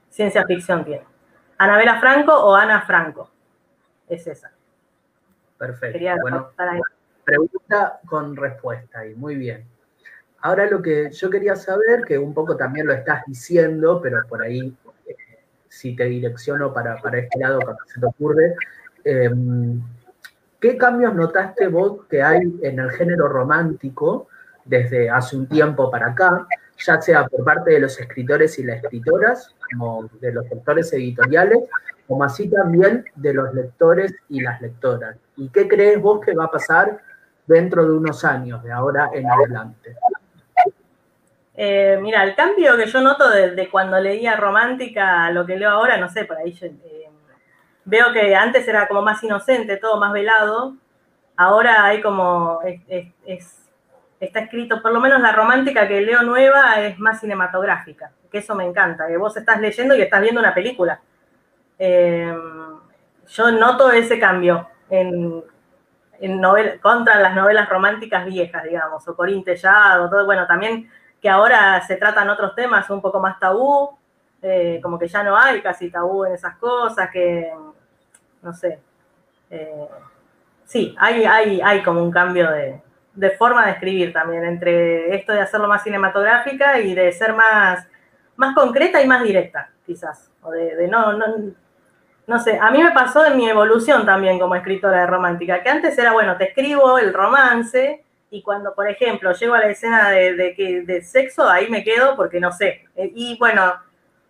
[0.08, 1.04] ciencia ficción tiene.
[1.58, 3.30] Anabela Franco o Ana Franco.
[4.08, 4.50] Es esa.
[5.58, 5.98] Perfecto.
[6.20, 6.50] bueno,
[7.24, 9.64] pregunta con respuesta y muy bien.
[10.42, 14.42] Ahora lo que yo quería saber, que un poco también lo estás diciendo, pero por
[14.42, 15.16] ahí eh,
[15.68, 18.54] si te direcciono para, para este lado cuando se te ocurre,
[19.02, 19.82] em,
[20.60, 24.28] ¿qué cambios notaste vos que hay en el género romántico
[24.66, 26.46] desde hace un tiempo para acá,
[26.78, 31.58] ya sea por parte de los escritores y las escritoras, como de los sectores editoriales,
[32.06, 35.16] como así también de los lectores y las lectoras.
[35.36, 37.00] ¿Y qué crees vos que va a pasar
[37.46, 39.96] dentro de unos años, de ahora en adelante?
[41.54, 45.70] Eh, mira, el cambio que yo noto desde cuando leía romántica a lo que leo
[45.70, 47.08] ahora, no sé, por ahí eh,
[47.84, 50.76] veo que antes era como más inocente, todo más velado,
[51.36, 53.65] ahora hay como, es
[54.20, 58.54] está escrito, por lo menos la romántica que leo nueva es más cinematográfica, que eso
[58.54, 61.00] me encanta, que vos estás leyendo y estás viendo una película.
[61.78, 62.34] Eh,
[63.28, 65.42] yo noto ese cambio en,
[66.80, 71.96] contra las novelas románticas viejas, digamos, o Corín Tellado, todo, bueno, también que ahora se
[71.96, 73.90] tratan otros temas un poco más tabú,
[74.40, 77.52] eh, como que ya no hay casi tabú en esas cosas, que,
[78.42, 78.80] no sé,
[79.50, 79.88] eh,
[80.64, 82.80] sí, hay, hay, hay como un cambio de,
[83.16, 87.86] de forma de escribir también, entre esto de hacerlo más cinematográfica y de ser más,
[88.36, 90.30] más concreta y más directa, quizás.
[90.42, 91.26] O de, no, no,
[92.26, 95.70] no sé, a mí me pasó en mi evolución también como escritora de romántica, que
[95.70, 100.10] antes era, bueno, te escribo el romance y cuando, por ejemplo, llego a la escena
[100.10, 102.84] de, de, de sexo, ahí me quedo porque no sé.
[102.96, 103.74] Y bueno,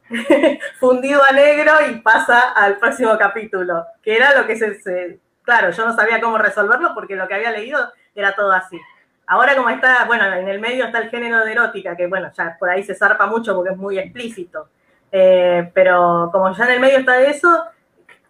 [0.79, 5.87] fundido a negro y pasa al próximo capítulo, que era lo que se, Claro, yo
[5.87, 7.79] no sabía cómo resolverlo porque lo que había leído
[8.17, 8.81] era todo así.
[9.27, 12.57] Ahora como está, bueno, en el medio está el género de erótica, que bueno, ya
[12.59, 14.69] por ahí se zarpa mucho porque es muy explícito.
[15.11, 17.65] Eh, pero como ya en el medio está eso,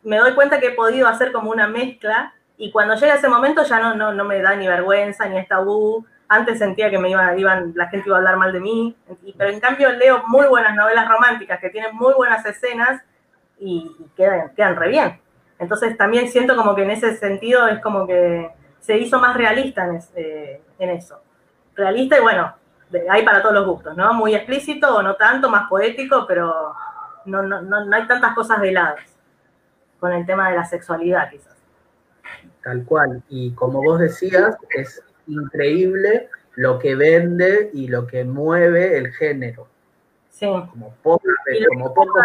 [0.02, 3.62] me doy cuenta que he podido hacer como una mezcla y cuando llega ese momento
[3.64, 6.06] ya no, no, no me da ni vergüenza ni es tabú.
[6.28, 8.96] Antes sentía que me iba, iban, la gente iba a hablar mal de mí,
[9.38, 13.00] pero en cambio leo muy buenas novelas románticas que tienen muy buenas escenas
[13.58, 15.20] y, quedan, quedan re bien.
[15.58, 18.50] Entonces también siento como que en ese sentido es como que
[18.86, 21.20] se hizo más realista en, eso.
[21.74, 22.54] Realista y bueno,
[23.10, 24.14] hay para todos los gustos, ¿no?
[24.14, 26.72] Muy explícito o no tanto, más poético, pero
[27.24, 29.00] no, no, no, hay tantas cosas veladas
[29.98, 31.56] con el tema de la sexualidad quizás.
[32.62, 33.24] Tal cual.
[33.28, 39.66] Y como vos decías, es increíble lo que vende y lo que mueve el género.
[40.30, 40.46] Sí.
[40.46, 41.24] Como poco,
[41.70, 42.20] como poco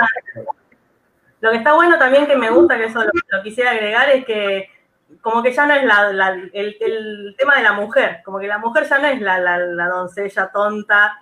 [1.39, 4.69] Lo que está bueno también que me gusta, que eso lo quisiera agregar, es que
[5.21, 5.83] como que ya no es
[6.53, 11.21] el, tema de la mujer, como que la mujer ya no es la, doncella tonta,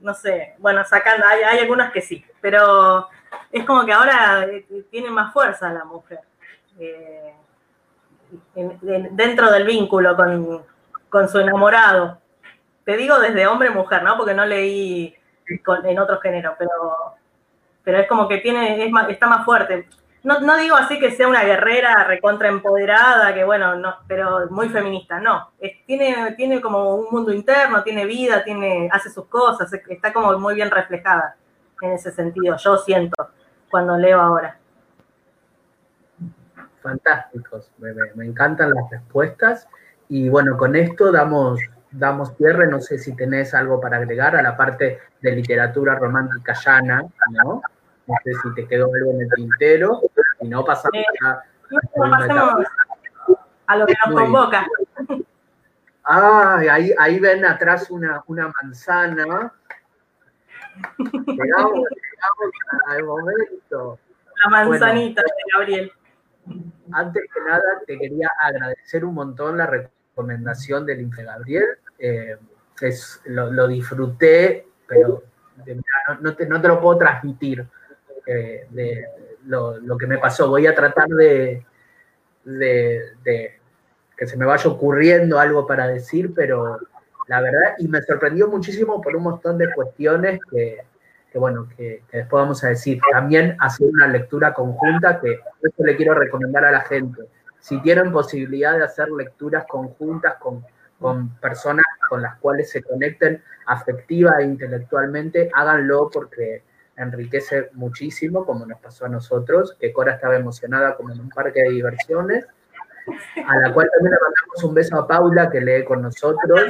[0.00, 3.08] no sé, bueno, sacando, hay, hay, algunas que sí, pero
[3.50, 6.20] es como que ahora eh, tiene más fuerza la mujer
[6.78, 7.34] eh,
[9.12, 10.16] dentro del vínculo
[11.08, 12.18] con, su enamorado.
[12.84, 14.16] Te digo desde hombre-mujer, ¿no?
[14.16, 15.14] Porque no leí
[15.84, 17.16] en otro género, pero,
[17.82, 19.88] pero es como que tiene, es está más fuerte
[20.22, 25.52] no, digo así que sea una guerrera recontraempoderada, que bueno, no, pero muy feminista, no.
[25.86, 30.54] tiene, tiene como un mundo interno, tiene vida, tiene, hace sus cosas, está como muy
[30.54, 31.36] bien reflejada
[31.82, 33.30] en ese sentido, yo siento
[33.70, 34.56] cuando leo ahora.
[36.82, 39.68] Fantásticos, me, encantan las respuestas
[40.08, 44.42] y bueno, con esto damos, damos cierre, no sé si tenés algo para agregar a
[44.42, 47.62] la parte de literatura romántica llana, ¿no?
[48.06, 50.00] No sé si te quedó algo en el tintero,
[50.40, 51.42] y no pasamos a,
[53.66, 54.66] a, lo que nos convoca.
[56.04, 59.52] Ah, ahí, ahí ven atrás una, una manzana.
[60.98, 62.50] Llegamos, llegamos
[62.86, 63.98] al momento.
[64.42, 65.92] La manzanita de Gabriel.
[66.92, 71.66] Antes que nada, te quería agradecer un montón la recomendación del Infe Gabriel.
[71.98, 72.36] Eh,
[72.80, 75.22] es, lo, lo, disfruté, pero
[75.56, 77.66] no, no, te, no, te, lo puedo transmitir
[78.26, 79.06] eh, de
[79.50, 80.48] lo, que me pasó.
[80.48, 81.64] Voy a tratar de,
[82.44, 83.58] de,
[84.16, 86.78] que se me vaya ocurriendo algo para decir, pero
[87.26, 90.78] la verdad, y me sorprendió muchísimo por un montón de cuestiones que,
[91.34, 93.00] bueno, que, después vamos a decir.
[93.10, 97.22] También hacer una lectura conjunta, que eso le quiero recomendar a la gente.
[97.60, 100.64] Si tienen posibilidad de hacer lecturas conjuntas con,
[100.98, 106.62] con personas con las cuales se conecten afectiva e intelectualmente, háganlo porque
[107.02, 111.62] enriquece muchísimo, como nos pasó a nosotros, que Cora estaba emocionada como en un parque
[111.62, 112.46] de diversiones,
[113.46, 116.60] a la cual también le mandamos un beso a Paula, que lee con nosotros,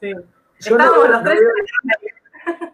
[0.00, 0.14] Sí.
[0.58, 1.40] Estamos los tres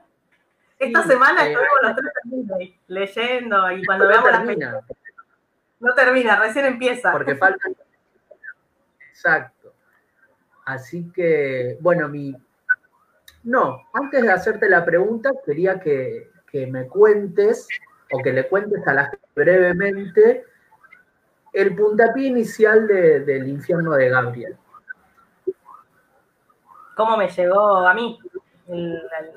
[0.79, 4.81] Esta semana eh, estuvimos los tres leyendo y cuando veamos termina.
[5.81, 7.13] No termina, recién empieza.
[7.13, 7.69] Porque falta...
[9.11, 9.75] Exacto.
[10.65, 12.35] Así que, bueno, mi,
[13.49, 16.31] no, antes de hacerte la pregunta, quería que,
[16.71, 17.67] me cuentes
[18.13, 20.45] o que le cuentes a la brevemente
[21.55, 24.57] el puntapié inicial del infierno de Gabriel.
[26.95, 28.19] ¿Cómo me llegó a mí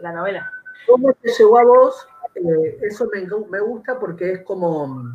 [0.02, 0.52] la, novela?
[0.88, 2.08] ¿Cómo te llegó a vos?
[2.36, 3.10] Eh, eso
[3.50, 5.06] me, gusta porque es como,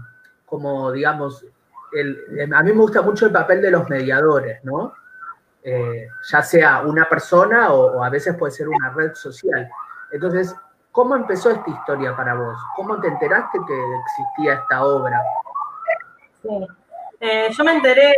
[0.47, 4.95] como digamos, a mí me gusta mucho el papel de los mediadores, ¿no?
[5.69, 9.69] Eh, ya sea una persona o, a veces puede ser una red social.
[10.13, 10.55] Entonces,
[10.93, 12.57] ¿cómo empezó esta historia para vos?
[12.77, 15.21] ¿Cómo te enteraste que existía esta obra?
[16.41, 16.49] Sí.
[17.19, 18.15] Eh, yo me enteré,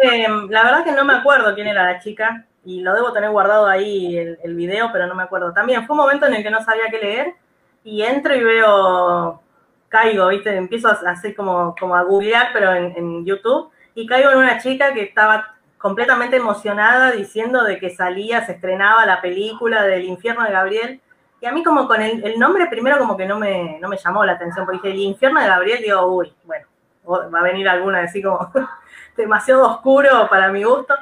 [0.51, 3.67] la verdad que no me acuerdo quién era la chica y lo debo tener guardado
[3.67, 5.55] ahí el, video, pero no me acuerdo.
[5.55, 7.35] También fue un momento en el que no sabía qué leer
[7.83, 9.41] y entro y veo,
[9.89, 10.55] caigo, ¿viste?
[10.55, 14.59] Empiezo a hacer como, como a googlear, pero en, en YouTube, y caigo en una
[14.59, 20.45] chica que estaba completamente emocionada diciendo de que salía, se estrenaba la película del infierno
[20.45, 21.01] de Gabriel.
[21.41, 24.25] Y a mí como con el, nombre primero como que no me, no me llamó
[24.25, 26.67] la atención, porque dije, el infierno de Gabriel, digo, uy, bueno,
[27.07, 28.51] va a venir alguna así como
[29.17, 30.95] demasiado oscuro para mi gusto.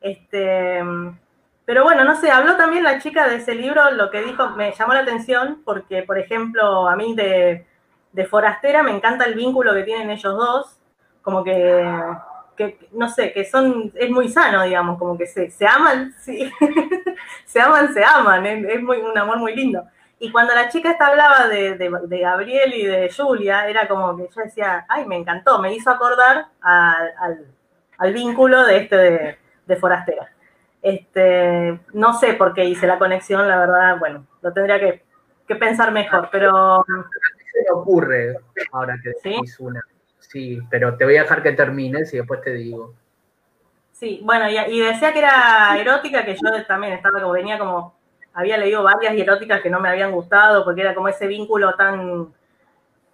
[0.00, 0.80] Este,
[1.64, 4.72] pero bueno, no sé, habló también la chica de ese libro, lo que dijo me
[4.72, 7.66] llamó la atención, porque por ejemplo, a mí de,
[8.12, 10.78] de Forastera me encanta el vínculo que tienen ellos dos,
[11.22, 11.84] como que
[12.60, 16.52] que, no sé, que son, es muy sano, digamos, como que se, se aman, sí,
[17.46, 19.82] se aman, se aman, es, muy, un amor muy lindo.
[20.18, 24.28] Y cuando la chica esta hablaba de, de, Gabriel y de Julia, era como que
[24.34, 27.46] yo decía, ay, me encantó, me hizo acordar al,
[27.96, 30.30] al, vínculo de este de, de Forastera.
[30.82, 35.02] Este, no sé por qué hice la conexión, la verdad, bueno, lo tendría que,
[35.48, 36.84] que pensar mejor, pero...
[36.86, 38.36] ¿Qué se me ocurre
[38.72, 39.82] ahora que decís una?
[40.30, 42.94] Sí, pero te voy a dejar que termines y después te digo.
[43.90, 47.94] Sí, bueno, y, decía que era erótica, que yo también estaba como, venía como,
[48.32, 52.32] había leído varias eróticas que no me habían gustado, porque era como ese vínculo tan,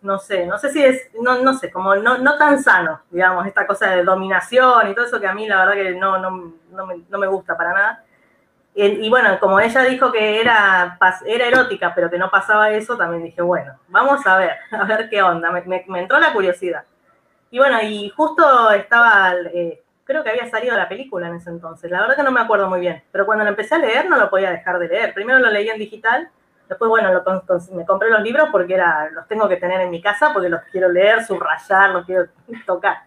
[0.02, 3.46] no sé, no sé si es, no, no sé, como no, no tan sano, digamos,
[3.46, 6.52] esta cosa de dominación y todo eso que a mí la verdad que no, no,
[6.70, 8.04] no, me, no me gusta para nada.
[8.74, 13.24] Y, bueno, como ella dijo que era, era erótica, pero que no pasaba eso, también
[13.24, 16.84] dije, bueno, vamos a ver, a ver qué onda, me entró la curiosidad.
[17.50, 21.90] Y bueno, y justo estaba, eh, creo que había salido la película en ese entonces,
[21.90, 24.16] la verdad que no me acuerdo muy bien, pero cuando lo empecé a leer no
[24.16, 25.14] lo podía dejar de leer.
[25.14, 26.28] Primero lo leí en digital,
[26.68, 27.10] después, bueno,
[27.72, 30.60] me compré los libros porque era, los tengo que tener en mi casa porque los
[30.72, 32.26] quiero leer, subrayar, los quiero
[32.66, 33.04] tocar.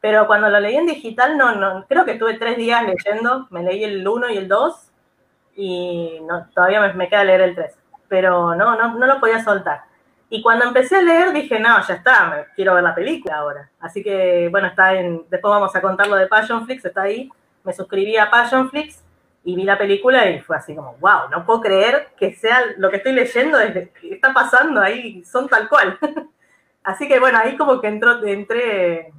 [0.00, 3.62] Pero cuando lo leí en digital, no, no, creo que estuve tres días leyendo, me
[3.62, 4.92] leí el 1 y el 2
[5.56, 7.74] y no, todavía me, me queda leer el 3,
[8.08, 9.85] pero no, no, no lo podía soltar.
[10.28, 13.70] Y cuando empecé a leer dije, no, ya está, me, quiero ver la película ahora.
[13.78, 17.30] Así que, bueno, está en, después vamos a contar lo de Passionflix, está ahí.
[17.62, 19.02] Me suscribí a Passionflix
[19.44, 22.90] y vi la película y fue así como, wow, no puedo creer que sea lo
[22.90, 25.96] que estoy leyendo, que está pasando ahí, son tal cual.
[26.82, 29.12] así que, bueno, ahí como que entró, entré,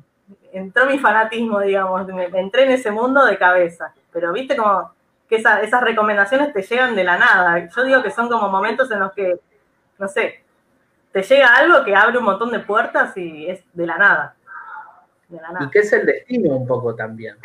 [0.52, 3.93] entró mi fanatismo, digamos, entré en ese mundo de cabeza.
[4.12, 4.91] Pero viste como
[5.30, 7.65] que esas recomendaciones te llegan de la nada.
[7.74, 9.39] Yo digo que son como momentos en los que,
[9.98, 10.43] no sé,
[11.17, 14.36] te llega algo que abre un montón de puertas y es de la nada.
[15.62, 17.36] Y que es el destino un poco también.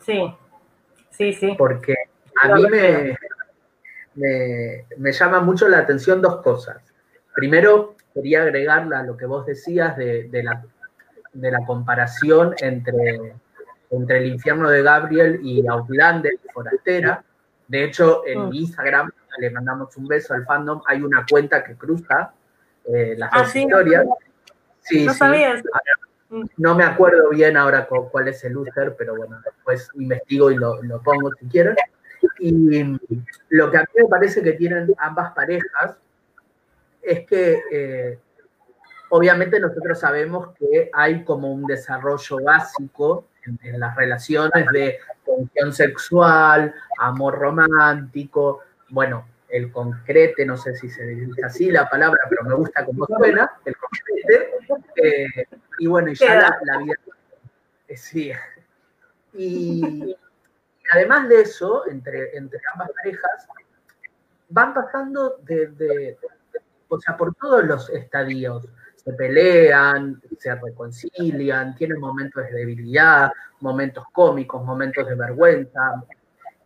[0.00, 0.34] Sí,
[1.10, 1.54] sí, sí.
[1.56, 1.94] Porque
[2.42, 3.16] a mí me,
[4.96, 6.78] me, llama mucho la atención dos cosas.
[7.32, 10.64] Primero, quería agregarla a lo que vos decías de, la,
[11.32, 13.36] de la comparación entre,
[13.90, 17.22] entre el infierno de Gabriel y Outlander y Forastera.
[17.68, 18.54] De hecho, en mm.
[18.54, 22.34] Instagram le mandamos un beso al fandom, hay una cuenta que cruza
[22.86, 24.06] eh, las ah, dos historias.
[24.80, 25.14] Sí, no
[26.56, 30.78] No me acuerdo bien ahora cuál es el user, pero bueno, después investigo y lo,
[31.02, 31.76] pongo si quieren.
[32.38, 32.98] Y
[33.50, 35.96] lo que a mí me parece que tienen ambas parejas
[37.02, 38.18] es que eh,
[39.10, 43.26] obviamente nosotros sabemos que hay como un desarrollo básico
[43.62, 51.06] en, las relaciones de tensión sexual, amor romántico, bueno, el concrete, no sé si se
[51.06, 54.50] dice así la palabra, pero me gusta cómo suena, el concrete,
[54.96, 55.46] eh,
[55.78, 56.94] y bueno, y ya la, vida.
[57.86, 58.32] Eh, sí.
[59.32, 60.16] Y,
[60.90, 63.46] además de eso, entre, entre ambas parejas,
[64.48, 66.18] van pasando de,
[66.88, 68.66] o sea, por todos los estadios.
[68.96, 73.30] Se pelean, se reconcilian, tienen momentos de debilidad,
[73.60, 76.02] momentos cómicos, momentos de vergüenza,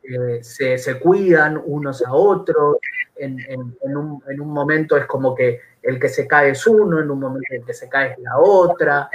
[0.08, 2.78] eh, se, cuidan unos a otros,
[3.16, 3.36] en,
[3.82, 7.64] un, momento es como que el que se cae es uno, en un momento el
[7.64, 9.10] que se cae es la otra,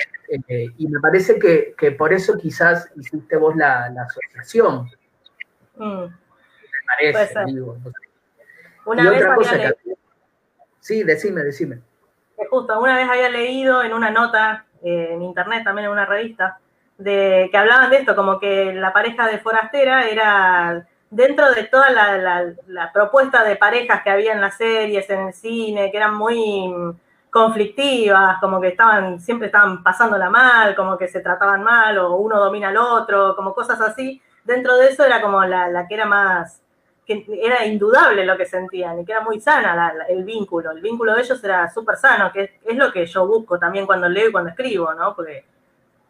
[0.48, 4.90] eh, y me parece que, por eso quizás hiciste vos la, asociación.
[5.78, 6.04] Mm.
[6.04, 7.78] Me parece, digo.
[8.86, 9.24] Una vez
[10.80, 11.82] Sí, decime, decime.
[12.50, 16.60] justo, una vez había leído en una nota eh, en internet, también en una revista,
[16.98, 21.90] de que hablaban de esto, como que la pareja de Forastera era dentro de toda
[21.92, 26.74] la, propuesta de parejas que había en las series, en el cine, que eran muy
[27.30, 32.40] conflictivas, como que estaban, siempre estaban pasándola mal, como que se trataban mal, o uno
[32.40, 34.22] domina al otro, como cosas así.
[34.44, 36.62] Dentro de eso era como la, que era más,
[37.06, 40.72] que era indudable lo que sentían y que era muy sana el vínculo.
[40.72, 44.10] El vínculo de ellos era súper sano, que es, lo que yo busco también cuando
[44.10, 45.16] leo y cuando escribo, ¿no?
[45.16, 45.46] Porque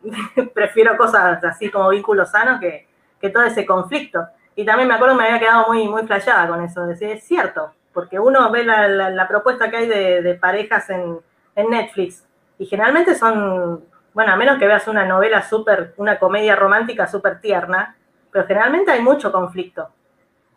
[0.54, 2.88] prefiero cosas así como vínculos sanos que,
[3.32, 4.28] todo ese conflicto.
[4.56, 7.24] Y también me acuerdo que me había quedado muy, muy flayada con eso, decir, es
[7.24, 11.20] cierto, porque uno ve la, propuesta que hay de, parejas en,
[11.56, 12.26] Netflix
[12.58, 17.40] y generalmente son, bueno, a menos que veas una novela súper, una comedia romántica súper
[17.40, 17.96] tierna,
[18.32, 19.88] pero generalmente hay mucho conflicto.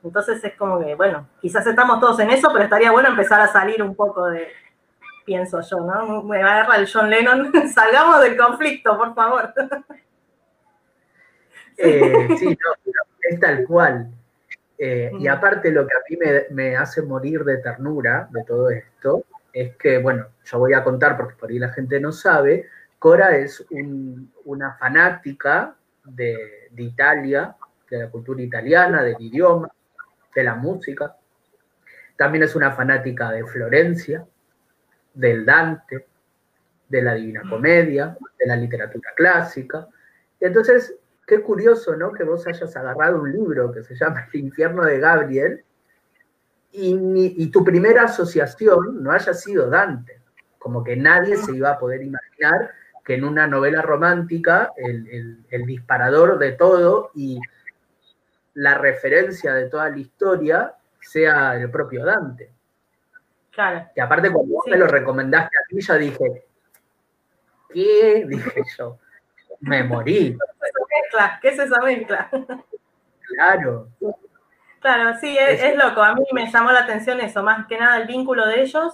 [0.03, 3.49] Entonces es como que, bueno, quizás estamos todos en eso, pero estaría bueno empezar a
[3.49, 4.49] salir un poco de,
[5.27, 6.23] pienso yo, ¿no?
[6.23, 9.53] Me agarra el John Lennon, salgamos del conflicto, por favor.
[11.79, 12.95] Eh, sí, no,
[13.29, 14.11] es tal cual.
[14.79, 16.19] Eh, y aparte lo que a mí
[16.49, 21.19] me, hace morir de ternura de todo esto es que, bueno, yo voy a contar
[21.19, 22.67] porque por ahí la gente no sabe,
[22.99, 23.63] Cora es
[24.47, 27.55] una fanática de, de Italia,
[27.91, 29.71] de la cultura italiana, del idioma,
[30.35, 31.15] de la música.
[32.17, 34.25] También es una fanática de Florencia,
[35.17, 36.07] del Dante,
[36.89, 39.89] de la Divina Comedia, de la literatura clásica.
[40.39, 40.95] entonces,
[41.27, 42.13] qué curioso, ¿no?
[42.13, 45.65] Que vos hayas agarrado un libro que se llama El infierno de Gabriel
[46.71, 50.21] y, tu primera asociación no haya sido Dante.
[50.59, 52.71] Como que nadie se iba a poder imaginar
[53.05, 57.41] que en una novela romántica el, el disparador de todo y
[58.55, 62.56] la referencia de toda la historia sea el propio Dante.
[63.57, 63.87] Claro.
[63.97, 66.45] Y aparte, cuando vos me lo recomendaste a mí, yo dije,
[67.73, 68.25] ¿qué?
[68.29, 68.99] Dije yo,
[69.61, 70.37] me morí.
[71.41, 72.29] ¿Qué es esa mezcla?
[73.27, 73.89] Claro.
[74.81, 76.03] Claro, sí, es, loco.
[76.03, 78.93] A mí me llamó la atención eso, más que nada el vínculo de ellos.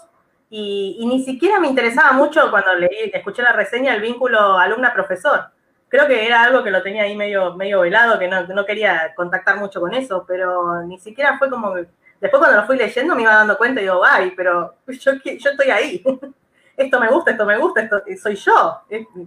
[0.49, 5.47] Y, ni siquiera me interesaba mucho cuando leí, escuché la reseña, el vínculo alumna-profesor.
[5.89, 9.13] Creo que era algo que lo tenía ahí medio, medio velado, que no, no quería
[9.17, 11.75] contactar mucho con eso, pero ni siquiera fue como
[12.23, 15.71] Después cuando lo fui leyendo me iba dando cuenta y digo, ay, pero yo, estoy
[15.71, 16.05] ahí.
[16.77, 18.81] esto me gusta, esto me gusta, esto soy yo.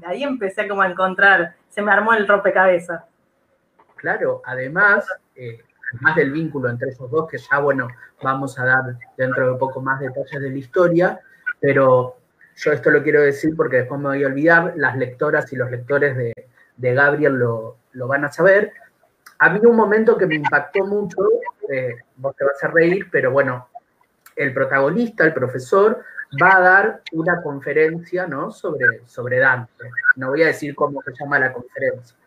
[0.06, 3.04] Ahí empecé como a encontrar, se me armó el rompecabezas.
[3.98, 5.60] Claro, además, eh,
[5.92, 7.90] además del vínculo entre esos dos, que ya, bueno,
[8.24, 11.20] vamos a dar dentro de poco más detalles de la historia,
[11.60, 12.16] pero
[12.56, 15.70] yo esto lo quiero decir porque después me voy a olvidar, las lectoras y los
[15.70, 16.34] lectores de,
[16.78, 17.78] Gabriel lo,
[18.08, 18.72] van a saber.
[19.40, 21.22] A mí un momento que me impactó mucho
[21.70, 23.70] eh, vos te vas a reír, pero bueno,
[24.36, 26.04] el protagonista, el profesor,
[26.42, 28.52] va a dar una conferencia ¿no?
[28.52, 29.90] sobre, sobre Dante.
[30.16, 32.18] No voy a decir cómo se llama la conferencia.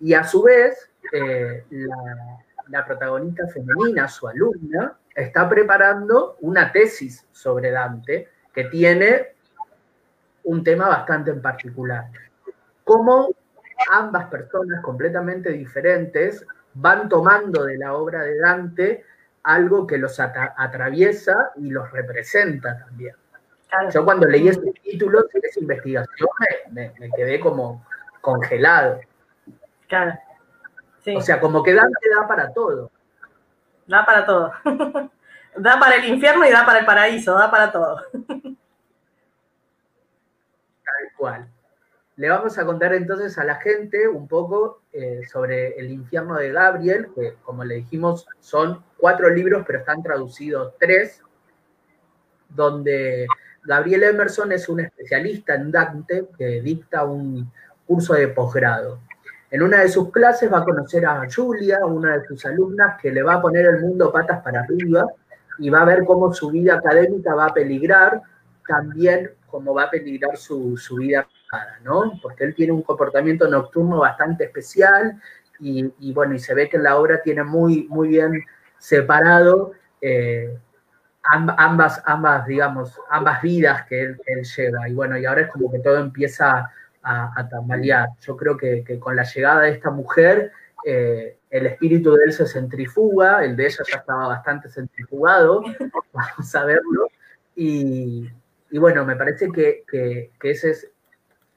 [0.00, 1.64] Y a su vez, eh,
[2.68, 9.34] la, protagonista femenina, su alumna, está preparando una tesis sobre Dante que tiene
[10.44, 12.06] un tema bastante en particular.
[12.84, 13.30] Cómo
[13.90, 19.04] ambas personas completamente diferentes van tomando de la obra de Dante
[19.42, 23.14] algo que los atraviesa y los representa también.
[23.92, 26.28] Yo cuando leí este título, esa investigación,
[26.72, 27.84] me, quedé como
[28.20, 29.00] congelado.
[29.88, 30.18] Claro.
[31.14, 32.90] O sea, como que Dante da para todo.
[33.86, 34.52] Da para todo.
[35.56, 38.00] da para el infierno y da para el paraíso, da para todo.
[40.84, 41.48] Tal cual.
[42.16, 46.50] Le vamos a contar entonces a la gente un poco eh, sobre el infierno de
[46.50, 51.22] Gabriel, que como le dijimos son cuatro libros, pero están traducidos tres,
[52.48, 53.26] donde
[53.64, 57.52] Gabriel Emerson es un especialista en Dante que dicta un
[57.86, 59.00] curso de posgrado.
[59.50, 63.12] En una de sus clases va a conocer a Julia, una de sus alumnas, que
[63.12, 65.06] le va a poner el mundo patas para arriba
[65.58, 68.22] y va a ver cómo su vida académica va a peligrar,
[68.66, 71.26] también cómo va a peligrar su, vida
[71.82, 72.18] ¿no?
[72.22, 75.20] Porque él tiene un comportamiento nocturno bastante especial
[75.58, 78.44] y, bueno, y se ve que en la obra tiene muy, muy bien
[78.78, 80.58] separado eh,
[81.22, 84.18] ambas, ambas, digamos, ambas vidas que él,
[84.56, 84.88] lleva.
[84.88, 86.70] Y bueno, y ahora es como que todo empieza
[87.02, 88.08] a, tambalear.
[88.20, 90.52] Yo creo que, con la llegada de esta mujer,
[90.84, 95.62] eh, el espíritu de él se centrifuga, el de ella ya estaba bastante centrifugado,
[96.12, 97.08] vamos a verlo.
[97.54, 98.28] Y,
[98.72, 100.90] bueno, me parece que, ese es,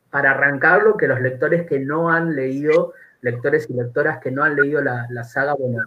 [0.10, 4.56] para arrancarlo, que los lectores que no han leído, lectores y lectoras que no han
[4.56, 5.84] leído la, saga, bueno,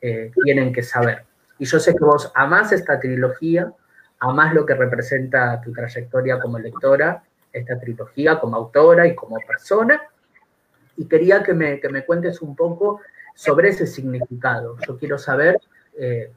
[0.00, 1.24] eh, tienen que saber.
[1.58, 3.72] Y yo sé que vos amás esta trilogía,
[4.20, 7.22] amás lo que representa tu trayectoria como lectora,
[7.52, 10.02] esta trilogía como autora y como persona.
[10.96, 13.00] Y quería que me, que me cuentes un poco
[13.34, 14.76] sobre ese significado.
[14.86, 15.58] Yo quiero saber
[15.98, 16.30] eh,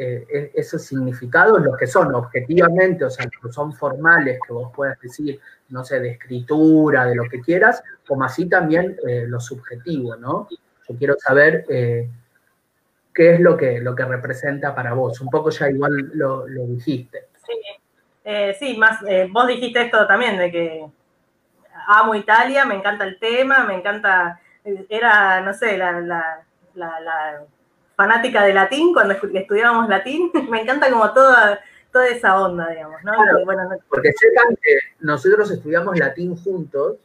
[0.00, 4.72] eh, e-, esos significados, los que son objetivamente, o sea, los son formales, que vos
[4.74, 5.38] puedas decir,
[5.68, 10.48] no sé, de escritura, de lo que quieras, como así también eh, lo subjetivo, ¿no?
[10.88, 11.64] Yo quiero saber
[13.14, 15.20] qué es lo que, lo que representa para vos.
[15.20, 17.28] Un poco ya igual lo, dijiste.
[17.44, 17.52] Sí,
[18.24, 20.86] eh, sí más, eh, vos dijiste esto también, de que
[21.86, 24.40] amo Italia, me encanta el tema, me encanta,
[24.88, 26.00] era, no sé, la,
[26.74, 27.44] la,
[28.00, 31.60] fanática de latín cuando estudiábamos latín, me encanta como toda,
[31.92, 33.12] toda esa onda, digamos, ¿no?
[33.90, 36.96] Porque sepan que nosotros estudiamos latín juntos,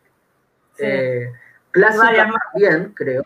[0.79, 1.33] eh,
[1.71, 3.23] clásica también, creo,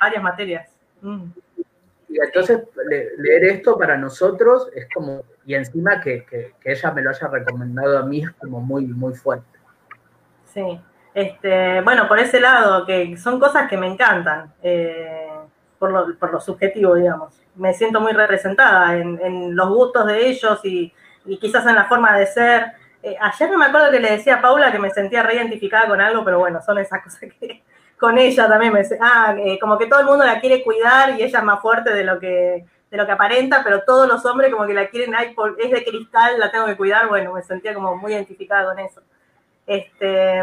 [0.00, 0.70] varias materias.
[2.08, 2.62] Y entonces
[3.18, 6.24] leer esto para nosotros es como, y encima que,
[6.64, 9.58] ella me lo haya recomendado a mí es como muy, muy fuerte.
[10.46, 10.80] Sí,
[11.12, 15.33] este, bueno, por ese lado, que son cosas que me encantan, eh,
[16.18, 17.34] por, lo, subjetivo, digamos.
[17.56, 20.92] Me siento muy representada en, los gustos de ellos y,
[21.40, 22.72] quizás en la forma de ser.
[23.02, 26.00] Eh, ayer no me acuerdo que le decía a Paula que me sentía reidentificada con
[26.00, 27.62] algo, pero bueno, son esas cosas que,
[27.98, 31.22] con ella también me ah, eh, como que todo el mundo la quiere cuidar y
[31.22, 34.52] ella es más fuerte de lo que, de lo que aparenta, pero todos los hombres
[34.52, 37.96] como que la quieren, es de cristal, la tengo que cuidar, bueno, me sentía como
[37.96, 39.00] muy identificada con eso.
[39.66, 40.42] Este,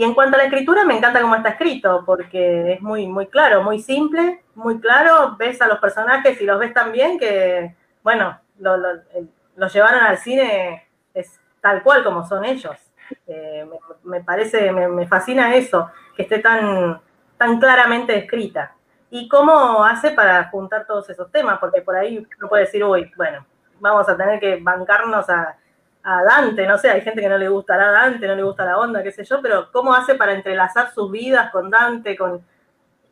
[0.00, 3.26] y en cuanto a la escritura, me encanta cómo está escrito, porque es muy, muy
[3.26, 7.76] claro, muy simple, muy claro, ves a los personajes y los ves tan bien que,
[8.02, 12.78] bueno, los llevaron al cine es tal cual como son ellos.
[13.26, 13.68] Eh,
[14.04, 16.98] me, parece, me, fascina eso, que esté tan,
[17.36, 18.72] tan claramente escrita.
[19.10, 21.58] ¿Y cómo hace para juntar todos esos temas?
[21.58, 23.44] Porque por ahí uno puede decir, uy, bueno,
[23.78, 25.58] vamos a tener que bancarnos a,
[26.02, 29.02] Dante, no sé, hay gente que no le gustará Dante, no le gusta la onda,
[29.02, 32.42] qué sé yo, pero ¿cómo hace para entrelazar sus vidas con Dante, con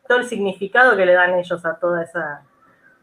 [0.07, 2.41] todo el significado que le dan ellos a toda esa,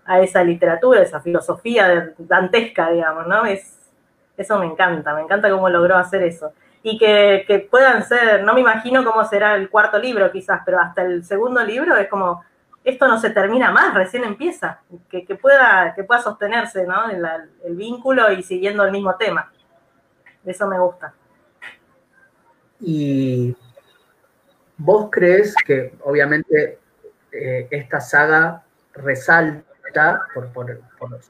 [0.04, 3.46] a esa literatura, esa filosofía dantesca, digamos, ¿no?
[3.46, 3.90] Es,
[4.36, 6.52] eso me encanta, me encanta cómo logró hacer eso
[6.88, 11.02] y que, puedan ser, no me imagino cómo será el cuarto libro quizás, pero hasta
[11.02, 12.44] el segundo libro es como,
[12.84, 14.78] esto no se termina más, recién empieza,
[15.10, 17.10] que, pueda, que pueda sostenerse ¿no?
[17.10, 19.50] el, vínculo y siguiendo el mismo tema.
[20.46, 21.12] Eso me gusta.
[22.80, 23.54] Y
[24.78, 26.78] vos crees que obviamente
[27.32, 30.50] eh, esta saga resalta por,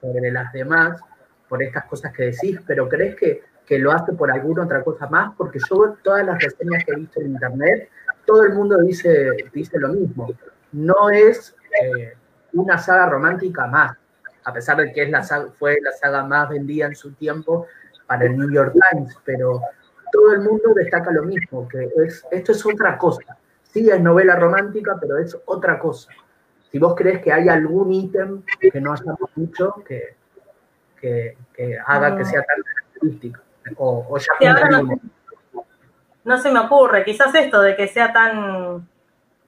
[0.00, 1.00] sobre las demás,
[1.48, 5.08] por estas cosas que decís, pero crees que que lo hace por alguna otra cosa
[5.08, 7.90] más, porque yo todas las reseñas que he visto en internet,
[8.24, 10.28] todo el mundo dice, dice lo mismo.
[10.72, 12.14] No es eh,
[12.52, 13.96] una saga romántica más,
[14.44, 15.22] a pesar de que es la
[15.58, 17.66] fue la saga más vendida en su tiempo
[18.06, 19.60] para el New York Times, pero
[20.12, 23.36] todo el mundo destaca lo mismo, que es, esto es otra cosa.
[23.62, 26.10] Sí es novela romántica, pero es otra cosa.
[26.70, 30.16] Si vos crees que hay algún ítem que no hayamos dicho que,
[31.00, 33.40] que, que haga que sea tan característico.
[33.78, 34.18] O,
[36.24, 38.88] no, se me ocurre, quizás esto de que sea tan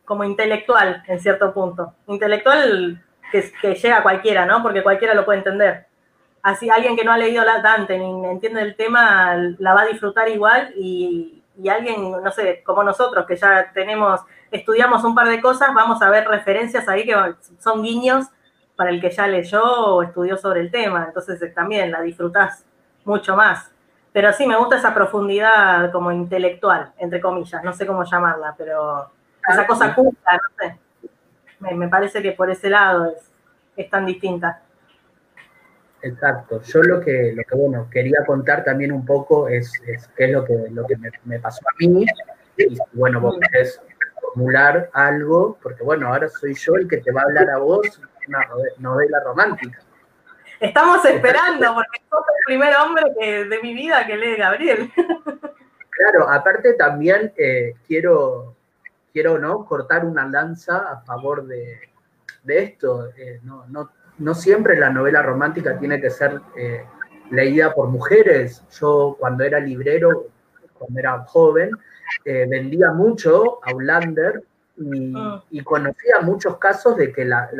[0.05, 1.95] como intelectual en cierto punto.
[2.07, 4.63] Intelectual que, llega a cualquiera, ¿no?
[4.63, 5.88] Porque cualquiera lo puede entender.
[6.43, 9.87] Así alguien que no ha leído la Dante ni entiende el tema la va a
[9.87, 14.21] disfrutar igual y, y alguien, no sé, como nosotros que ya tenemos,
[14.51, 17.15] estudiamos un par de cosas, vamos a ver referencias ahí que
[17.59, 18.27] son guiños
[18.77, 21.07] para el que ya leyó o estudió sobre el tema.
[21.09, 22.65] Entonces eh, también la disfrutás
[23.05, 23.73] mucho más.
[24.13, 29.11] Pero sí, me gusta esa profundidad como intelectual, entre comillas, no sé cómo llamarla, pero
[29.49, 30.79] esa cosa culta, no sé.
[31.75, 33.13] Me, parece que por ese lado
[33.77, 34.63] es, tan distinta.
[36.03, 36.63] Exacto.
[36.63, 39.73] Yo lo que, lo que bueno, quería contar también un poco es,
[40.17, 42.07] qué es lo que, lo que me, pasó a mí.
[42.57, 43.81] Y bueno, vos querés
[44.21, 48.01] formular algo, porque bueno, ahora soy yo el que te va a hablar a vos
[48.27, 48.47] una
[48.79, 49.81] novela romántica.
[50.61, 54.91] Estamos esperando, porque sos el primer hombre de mi vida que lee Gabriel.
[55.99, 58.55] Claro, aparte también eh, quiero,
[59.13, 59.65] quiero ¿no?
[59.65, 61.91] cortar una lanza a favor de,
[62.47, 63.09] esto.
[63.17, 63.91] Eh, no, no,
[64.35, 66.85] siempre la novela romántica tiene que ser eh,
[67.31, 68.65] leída por mujeres.
[68.79, 70.27] Yo cuando era librero,
[70.75, 71.71] cuando era joven,
[72.25, 74.43] vendía mucho a Ulander
[74.77, 75.43] y, ah.
[75.51, 77.51] y, conocía muchos casos de que la,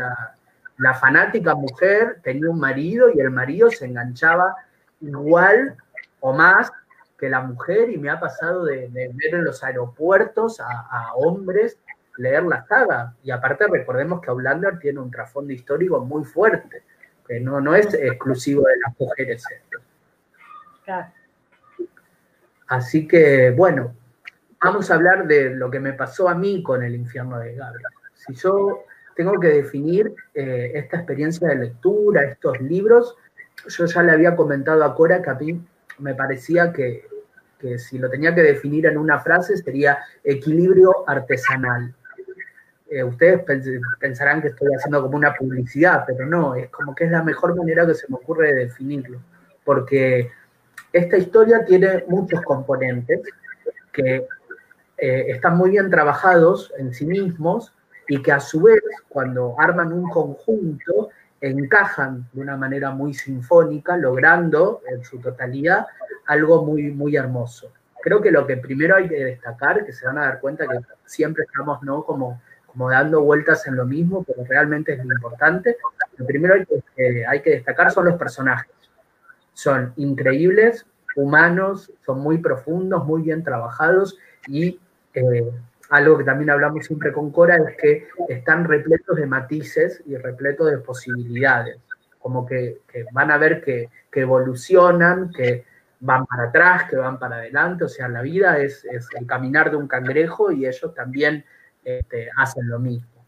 [0.79, 4.55] la fanática mujer tenía un marido y el marido se enganchaba
[5.01, 5.77] igual
[6.21, 6.71] o más
[7.19, 11.77] que la mujer y me ha pasado de, ver en los aeropuertos a, hombres
[12.19, 13.15] leer la saga.
[13.23, 16.83] Y aparte recordemos que Outlander tiene un trasfondo histórico muy fuerte,
[17.27, 19.79] que no, no es exclusivo de las mujeres esto.
[22.69, 23.95] Así que, bueno,
[24.61, 27.93] vamos a hablar de lo que me pasó a mí con el infierno de Gabriel.
[28.15, 33.17] Si yo tengo que definir eh, esta experiencia de lectura, estos libros,
[33.67, 35.61] yo ya le había comentado a Cora que a mí
[35.99, 37.07] me parecía que,
[37.79, 41.95] si lo tenía que definir en una frase sería equilibrio artesanal.
[42.91, 43.45] Eh, ustedes
[44.01, 47.55] pensarán que estoy haciendo como una publicidad, pero no, es como que es la mejor
[47.55, 49.21] manera que se me ocurre de definirlo,
[49.65, 50.31] porque
[50.93, 53.21] esta historia tiene muchos componentes
[53.93, 54.27] que
[54.97, 57.75] eh, están muy bien trabajados en sí mismos
[58.09, 61.11] y que a su vez, cuando arman un conjunto,
[61.41, 65.87] encajan de una manera muy sinfónica, logrando en su totalidad
[66.27, 67.71] algo muy, muy hermoso.
[68.03, 70.79] Creo que lo que primero hay que destacar, que se van a dar cuenta que
[71.05, 72.03] siempre estamos ¿no?
[72.05, 75.77] como, como dando vueltas en lo mismo, pero realmente es lo importante,
[76.17, 76.55] lo primero
[76.95, 78.71] que, hay que destacar son los personajes.
[79.55, 84.17] Son increíbles, humanos, son muy profundos, muy bien trabajados
[84.47, 84.79] y
[85.15, 85.51] eh,
[85.91, 90.71] algo que también hablamos siempre con Cora es que están repletos de matices y repletos
[90.71, 91.79] de posibilidades,
[92.19, 92.81] como que,
[93.13, 95.65] van a ver que, evolucionan, que
[96.01, 99.77] van para atrás, que van para adelante, o sea, la vida es, el caminar de
[99.77, 101.45] un cangrejo y ellos también
[101.97, 103.25] este, hacen lo mismo.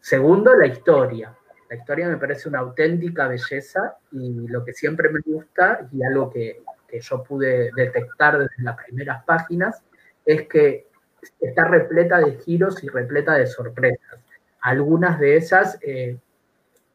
[0.00, 1.36] Segundo, la historia.
[1.68, 6.30] La historia me parece una auténtica belleza y lo que siempre me gusta y algo
[6.30, 9.82] que, que yo pude detectar desde las primeras páginas
[10.24, 10.88] es que
[11.40, 14.20] está repleta de giros y repleta de sorpresas.
[14.60, 16.18] Algunas de esas eh,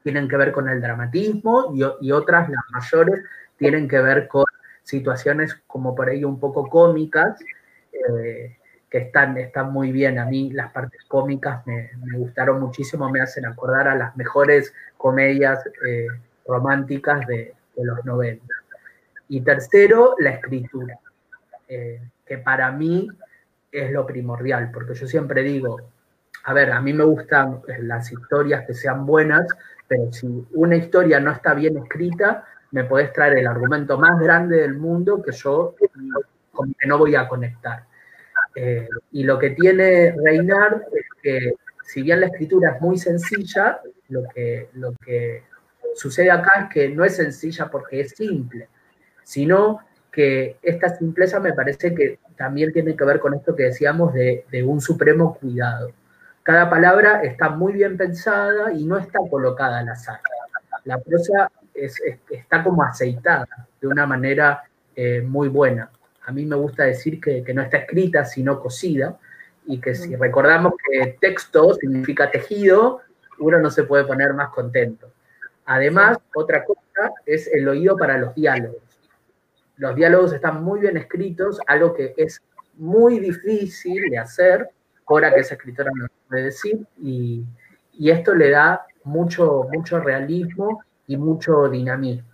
[0.03, 3.24] tienen que ver con el dramatismo y, otras, las mayores,
[3.58, 4.45] tienen que ver con
[4.84, 7.39] situaciones como por ahí un poco cómicas,
[7.91, 8.58] eh,
[8.98, 10.20] están, están muy bien.
[10.20, 15.64] A mí las partes cómicas me, gustaron muchísimo, me hacen acordar a las mejores comedias
[15.88, 16.08] eh,
[16.48, 18.46] románticas de, los 90.
[19.28, 20.98] Y tercero, la escritura,
[21.68, 23.10] que para mí
[23.72, 25.89] es lo primordial, porque yo siempre digo,
[26.46, 29.48] a ver, a mí me gustan las historias que sean buenas,
[29.88, 34.58] pero si una historia no está bien escrita, me puedes traer el argumento más grande
[34.58, 35.76] del mundo que yo
[36.52, 37.84] como que no voy a conectar.
[38.56, 41.53] Eh, y lo que tiene Reinar es que
[41.84, 43.80] si bien la escritura es muy sencilla,
[44.10, 44.70] lo que,
[45.93, 48.68] sucede acá es que no es sencilla porque es simple,
[49.24, 49.80] sino
[50.12, 54.45] que esta simpleza me parece que también tiene que ver con esto que decíamos de,
[54.66, 55.91] un supremo cuidado.
[56.43, 60.20] Cada palabra está muy bien pensada y no está colocada al azar.
[60.86, 63.47] La prosa está como aceitada
[63.82, 64.64] de una manera
[64.95, 65.89] eh, muy buena.
[66.26, 69.17] A mí me gusta decir que, no está escrita, sino cosida,
[69.67, 73.01] y que si recordamos que texto significa tejido,
[73.39, 75.11] uno no se puede poner más contento.
[75.65, 78.86] Además, otra cosa es el oído para los diálogos
[79.78, 82.41] los diálogos están muy bien escritos, algo que es
[82.76, 84.69] muy difícil de hacer,
[85.03, 87.45] Cora, que es escritora, no puede decir, y,
[87.97, 92.28] esto le da mucho, mucho realismo y mucho dinamismo.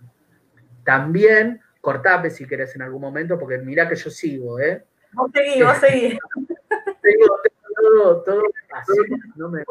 [0.84, 4.84] También, cortame si querés en algún momento, porque mira que yo sigo, ¿eh?
[5.12, 6.18] Vos seguís, vos seguís.
[7.02, 7.40] Tengo,
[7.76, 8.92] todo, todo así,
[9.34, 9.64] no me...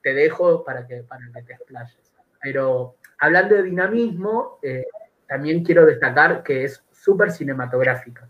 [0.00, 1.96] te dejo para que, para que te explayes.
[2.40, 4.86] Pero hablando de dinamismo, eh,
[5.26, 8.28] también quiero destacar que es súper cinematográfica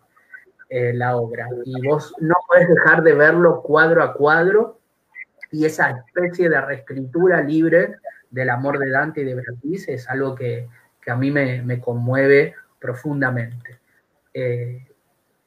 [0.70, 4.80] eh, la obra y vos no podés dejar de verlo cuadro a cuadro
[5.52, 7.96] y esa especie de reescritura libre
[8.30, 10.68] del amor de Dante y de Beatriz es algo que,
[11.10, 13.78] a mí me, conmueve profundamente.
[14.34, 14.86] Eh,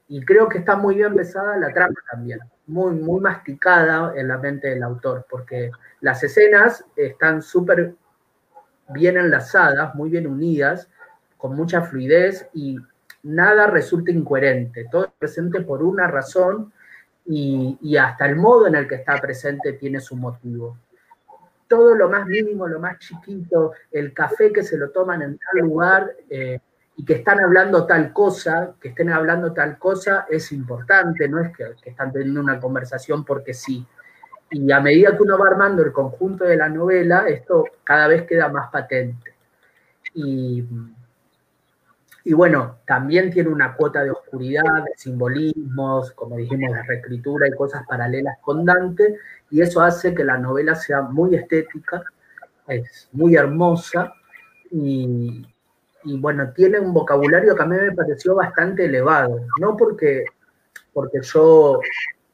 [0.07, 4.37] y creo que está muy bien pesada la trama también, muy, muy masticada en la
[4.37, 7.93] mente del autor, porque las escenas están súper
[8.89, 10.89] bien enlazadas, muy bien unidas,
[11.37, 12.77] con mucha fluidez y
[13.23, 16.73] nada resulta incoherente, todo es presente por una razón
[17.25, 20.77] y, hasta el modo en el que está presente tiene su motivo.
[21.69, 25.61] Todo lo más mínimo, lo más chiquito, el café que se lo toman en tal
[25.61, 26.59] lugar eh,
[26.97, 31.55] y que están hablando tal cosa, que estén hablando tal cosa, es importante, no es
[31.55, 33.87] que, que están teniendo una conversación porque sí.
[34.51, 38.23] Y a medida que uno va armando el conjunto de la novela, esto cada vez
[38.23, 39.35] queda más patente.
[40.13, 40.65] Y,
[42.33, 47.85] bueno, también tiene una cuota de oscuridad, de simbolismos, como dijimos, de reescritura y cosas
[47.87, 49.15] paralelas con Dante,
[49.49, 52.03] y eso hace que la novela sea muy estética,
[52.67, 54.13] es muy hermosa,
[54.71, 55.45] y,
[56.03, 60.25] bueno, tiene un vocabulario que a mí me pareció bastante elevado, no porque,
[60.93, 61.79] porque yo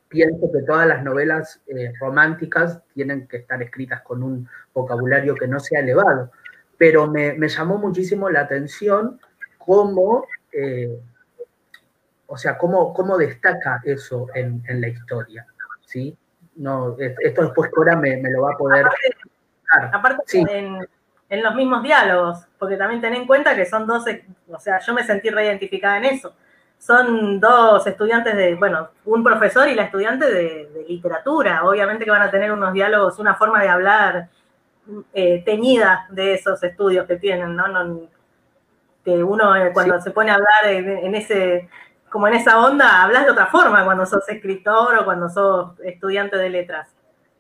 [0.10, 5.48] pienso que todas las novelas eh, románticas tienen que estar escritas con un vocabulario que
[5.48, 6.32] no sea elevado,
[6.78, 9.20] pero me, llamó muchísimo la atención
[9.58, 11.00] cómo, eh,
[12.28, 15.46] o sea, cómo, cómo destaca eso en, la historia,
[15.86, 16.18] ¿sí?
[16.56, 18.86] No, esto después Cora me, me lo va a poder...
[19.92, 20.24] Aparte,
[21.30, 24.06] en, los mismos diálogos, porque también ten en cuenta que son dos,
[24.50, 26.34] o sea, yo me sentí reidentificada en eso.
[26.78, 31.64] Son dos estudiantes de, bueno, un profesor y la estudiante de, literatura.
[31.66, 34.30] Obviamente que van a tener unos diálogos, una forma de hablar
[35.14, 37.68] eh, teñida de esos estudios que tienen, ¿no?
[37.68, 38.08] no
[39.06, 41.70] que uno eh, cuando se pone a hablar en, ese,
[42.16, 46.38] como en esa onda, hablas de otra forma cuando sos escritor o cuando sos estudiante
[46.38, 46.88] de letras.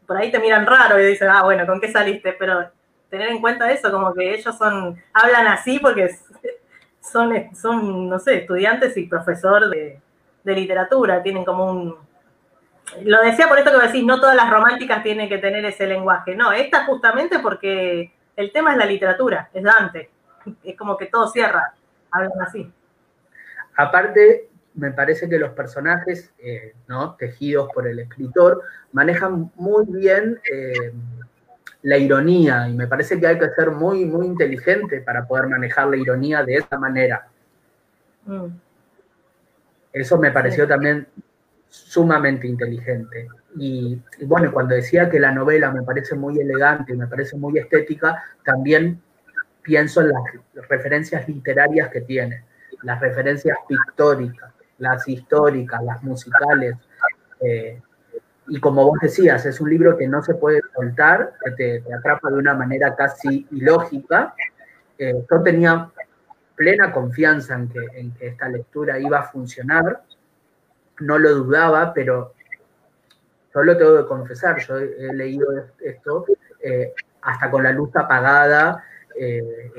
[0.05, 2.33] Por ahí te miran raro y dicen, ah, bueno, ¿con qué saliste?
[2.37, 2.69] Pero
[3.09, 6.13] tener en cuenta eso, como que ellos son, hablan así porque
[6.99, 10.01] son, son no sé, estudiantes y profesor de,
[10.43, 11.95] literatura, tienen como un,
[13.03, 16.35] lo decía por esto que decís, no todas las románticas tienen que tener ese lenguaje.
[16.35, 20.09] No, esta justamente porque el tema es la literatura, es Dante
[20.65, 21.73] es como que todo cierra,
[22.11, 22.69] hablan así.
[23.77, 27.15] Aparte, me parece que los personajes, eh, ¿no?
[27.15, 28.61] tejidos por el escritor,
[28.91, 30.93] manejan muy bien eh,
[31.83, 35.87] la ironía y me parece que hay que ser muy, muy inteligente para poder manejar
[35.87, 37.27] la ironía de esa manera.
[38.25, 38.47] Mm.
[39.93, 41.07] Eso me pareció también
[41.69, 43.27] sumamente inteligente.
[43.57, 47.57] Y, y, bueno, cuando decía que la novela me parece muy elegante, me parece muy
[47.57, 49.01] estética, también
[49.61, 50.23] pienso en las
[50.69, 52.43] referencias literarias que tiene,
[52.83, 56.75] las referencias pictóricas, las históricas, las musicales.
[57.41, 57.81] Eh,
[58.47, 62.29] y como vos decías, es un libro que no se puede soltar, que te, atrapa
[62.29, 64.35] de una manera casi ilógica.
[64.97, 65.89] Eh, yo tenía
[66.55, 70.03] plena confianza en que, en que esta lectura iba a funcionar,
[70.99, 72.33] no lo dudaba, pero
[73.53, 75.47] yo lo tengo que confesar, yo he, leído
[75.79, 76.25] esto
[76.61, 78.83] eh, hasta con la luz apagada,
[79.17, 79.71] eh,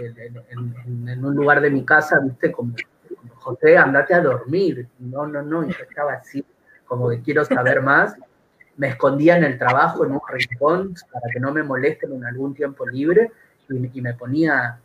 [0.49, 2.75] en, un lugar de mi casa, viste, como,
[3.47, 4.89] José, andate a dormir.
[4.99, 6.45] No, no, no, yo estaba así,
[6.85, 8.17] como que quiero saber más.
[8.77, 12.55] Me escondía en el trabajo, en un rincón, para que no me molesten en algún
[12.55, 13.31] tiempo libre,
[13.69, 14.81] y, me, ponía,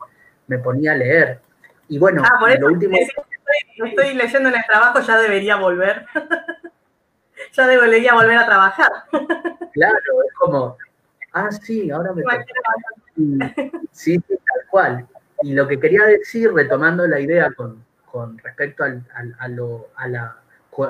[0.45, 1.39] me ponía a leer.
[1.87, 2.97] Y bueno, ah, por lo último...
[2.97, 6.05] Estoy, estoy leyendo en el trabajo, ya debería volver.
[7.53, 8.91] ya debería volver a trabajar.
[9.73, 10.77] claro, es como,
[11.33, 12.23] ah, sí, ahora me...
[13.91, 15.07] sí, tal cual.
[15.41, 17.83] Y lo que quería decir, retomando la idea con,
[18.43, 20.37] respecto a, lo, a, la,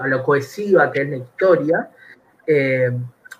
[0.05, 1.89] lo cohesiva que es la historia,
[2.47, 2.91] eh,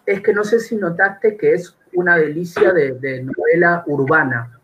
[0.06, 4.60] es que no sé si notaste que es una delicia de, novela urbana.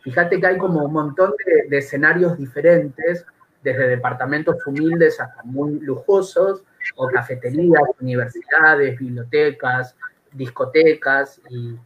[0.00, 1.34] Fíjate que hay como un montón
[1.68, 3.26] de, escenarios diferentes,
[3.62, 6.64] desde departamentos humildes hasta muy lujosos,
[6.96, 9.94] o cafeterías, universidades, bibliotecas,
[10.32, 11.76] discotecas, y,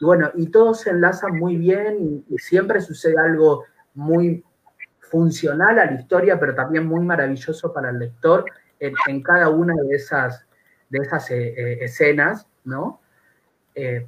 [0.00, 3.64] y bueno, y todo se enlaza muy bien y, siempre sucede algo
[3.94, 4.42] muy
[5.10, 8.44] funcional a la historia, pero también muy maravilloso para el lector
[8.78, 10.46] en, cada una de esas,
[10.88, 13.00] de esas eh, eh, escenas, ¿no?
[13.74, 14.06] Eh,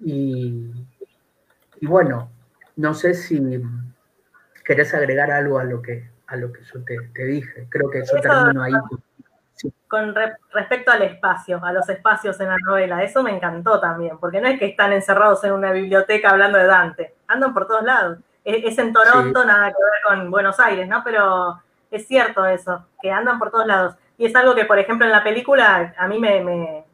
[0.00, 0.70] y,
[1.82, 2.30] bueno,
[2.76, 3.62] no sé si
[4.64, 7.66] querés agregar algo a lo que, a lo que yo te, dije.
[7.68, 8.72] Creo que yo termino ahí
[9.88, 10.14] con
[10.52, 13.02] respecto al espacio, a los espacios en la novela.
[13.02, 16.66] Eso me encantó también, porque no es que están encerrados en una biblioteca hablando de
[16.66, 18.18] Dante, andan por todos lados.
[18.48, 21.02] Es, en Toronto, nada que ver con Buenos Aires, ¿no?
[21.04, 23.94] Pero es cierto eso, que andan por todos lados.
[24.16, 26.84] Y es algo que, por ejemplo, en la película a mí me,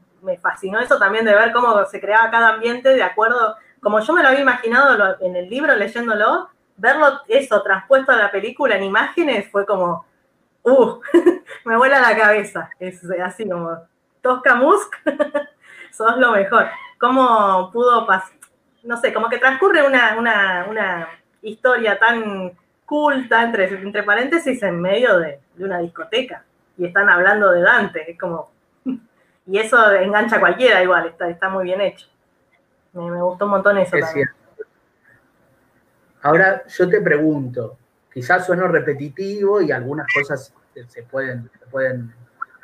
[0.43, 4.23] fascinó eso también de ver cómo se creaba cada ambiente de acuerdo, como yo me
[4.23, 9.49] lo había imaginado en el libro leyéndolo, verlo eso transpuesto a la película en imágenes
[9.49, 10.05] fue como,
[10.65, 11.01] uh,
[11.65, 12.69] me vuela la cabeza.
[12.81, 13.79] Es así como,
[14.23, 14.93] Tosca Musk,
[15.93, 16.67] sos lo mejor.
[16.99, 18.33] ¿Cómo pudo pasar?
[18.83, 20.17] No sé, como que transcurre una,
[21.45, 22.53] historia tan
[22.84, 26.45] culta, entre, entre paréntesis, en medio de, una discoteca.
[26.76, 28.11] Y están hablando de Dante.
[28.11, 28.51] Es como,
[29.47, 32.07] y eso engancha a cualquiera igual, está, está muy bien hecho.
[32.92, 33.97] Me, gustó un montón eso.
[33.99, 34.28] también.
[36.22, 37.76] Ahora yo te pregunto,
[38.12, 40.55] quizás sueno repetitivo y algunas cosas
[40.88, 42.14] se pueden, pueden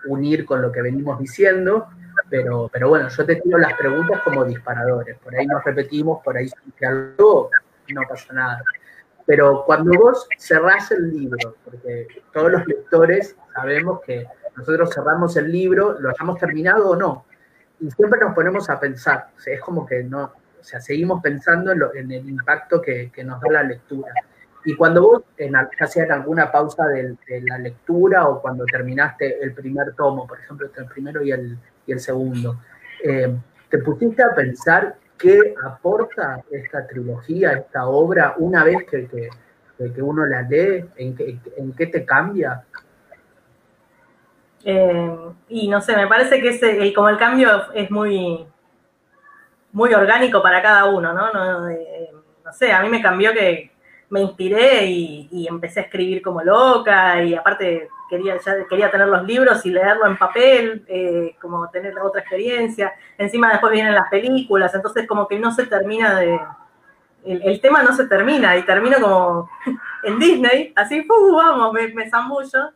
[0.07, 1.89] unir con lo que venimos diciendo,
[2.29, 5.19] pero, pero bueno, yo te tiro las preguntas como disparadores.
[5.19, 7.51] Por ahí nos repetimos, por ahí surge algo,
[7.95, 8.63] no pasa nada.
[9.27, 14.27] Pero cuando vos cerrás el libro, porque todos los lectores sabemos que
[14.57, 17.25] nosotros cerramos el libro, lo hayamos terminado o no,
[17.81, 22.11] y siempre nos ponemos a pensar, es como que no, o sea, seguimos pensando en,
[22.11, 24.13] el impacto que, nos da la lectura.
[24.65, 27.17] Y cuando vos, en, ya en alguna pausa de,
[27.49, 31.93] la lectura o cuando terminaste el primer tomo, por ejemplo, el primero y el, y
[31.93, 32.61] el segundo,
[33.03, 33.35] eh,
[33.71, 40.27] ¿te pusiste a pensar qué aporta esta trilogía, esta obra, una vez que, que, uno
[40.27, 40.85] la lee?
[40.97, 42.65] ¿En qué, en qué te cambia?
[44.65, 45.17] Eh,
[45.49, 48.47] y no sé, me parece que ese, como el cambio es muy,
[49.73, 51.33] muy orgánico para cada uno, ¿no?
[51.33, 53.70] No, no sé, a mí me cambió que
[54.11, 59.25] me inspiré y, empecé a escribir como loca y aparte quería, ya quería tener los
[59.25, 62.93] libros y leerlo en papel, eh, como tener otra experiencia.
[63.17, 66.39] Encima después vienen las películas, entonces como que no se termina de...
[67.23, 69.51] El, tema no se termina y termino como
[70.05, 72.73] en Disney, así, vamos, me, me zambullo.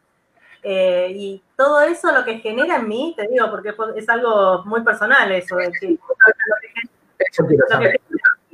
[0.62, 4.82] Eh, y todo eso lo que genera en mí, te digo, porque es algo muy
[4.82, 5.98] personal eso, de que,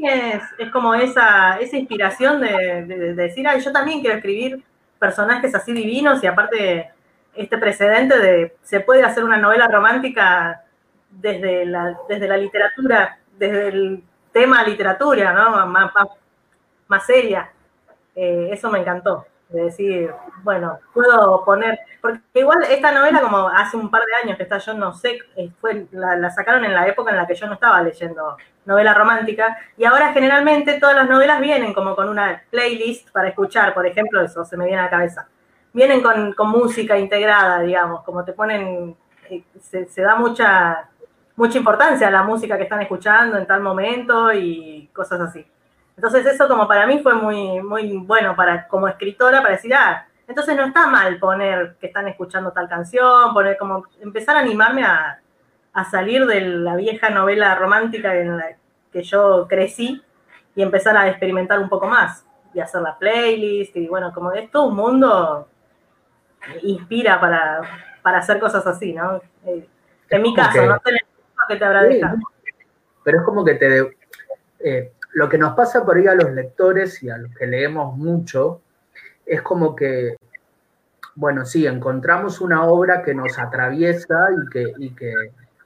[0.06, 4.62] es, como esa, esa inspiración de, decir, ay, yo también quiero escribir
[4.98, 6.90] personajes así divinos y aparte
[7.34, 10.62] este precedente de se puede hacer una novela romántica
[11.10, 15.66] desde la, desde la literatura, desde el tema literatura, ¿no?
[15.66, 15.92] Más,
[16.86, 17.50] más, seria.
[18.14, 23.76] Eh, eso me encantó de decir, bueno, puedo poner, porque igual esta novela como hace
[23.76, 26.86] un par de años que está, yo no sé, eh, fue, la, sacaron en la
[26.86, 31.08] época en la que yo no estaba leyendo novela romántica, y ahora generalmente todas las
[31.08, 34.84] novelas vienen como con una playlist para escuchar, por ejemplo, eso se me viene a
[34.84, 35.28] la cabeza.
[35.72, 38.96] Vienen con, música integrada, digamos, como te ponen,
[39.28, 40.88] eh, se, se da mucha,
[41.36, 45.46] mucha importancia a la música que están escuchando en tal momento y cosas así.
[45.96, 50.06] Entonces eso como para mí fue muy, muy bueno para, como escritora para decir, ah,
[50.26, 54.84] entonces no está mal poner que están escuchando tal canción, poner como, empezar a animarme
[54.84, 55.20] a,
[55.90, 58.56] salir de la vieja novela romántica en la
[58.92, 60.02] que yo crecí
[60.54, 64.50] y empezar a experimentar un poco más y hacer la playlist y bueno, como es
[64.50, 65.48] todo un mundo
[66.62, 69.20] inspira para, hacer cosas así, ¿no?
[69.46, 69.68] Eh,
[70.08, 70.96] en mi caso, no sé
[71.48, 72.18] que te habrá dejado.
[73.04, 73.96] Pero es como que te...
[74.60, 77.96] Eh, lo que nos pasa por ahí a los lectores y a los que leemos
[77.96, 78.60] mucho
[79.26, 80.16] es como que,
[81.14, 85.12] bueno, sí, encontramos una obra que nos atraviesa y que, y que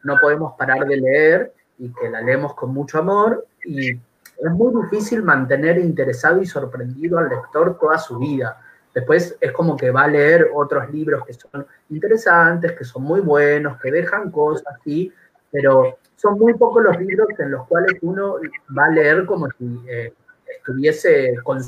[0.04, 4.82] no podemos parar de leer y que la leemos con mucho amor y es muy
[4.82, 8.60] difícil mantener interesado y sorprendido al lector toda su vida.
[8.94, 13.20] Después es como que va a leer otros libros que son interesantes, que son muy
[13.20, 15.12] buenos, que dejan cosas, sí,
[15.50, 18.36] pero son muy pocos los libros en los cuales uno
[18.76, 20.12] va a leer como si eh,
[20.46, 21.60] estuviese con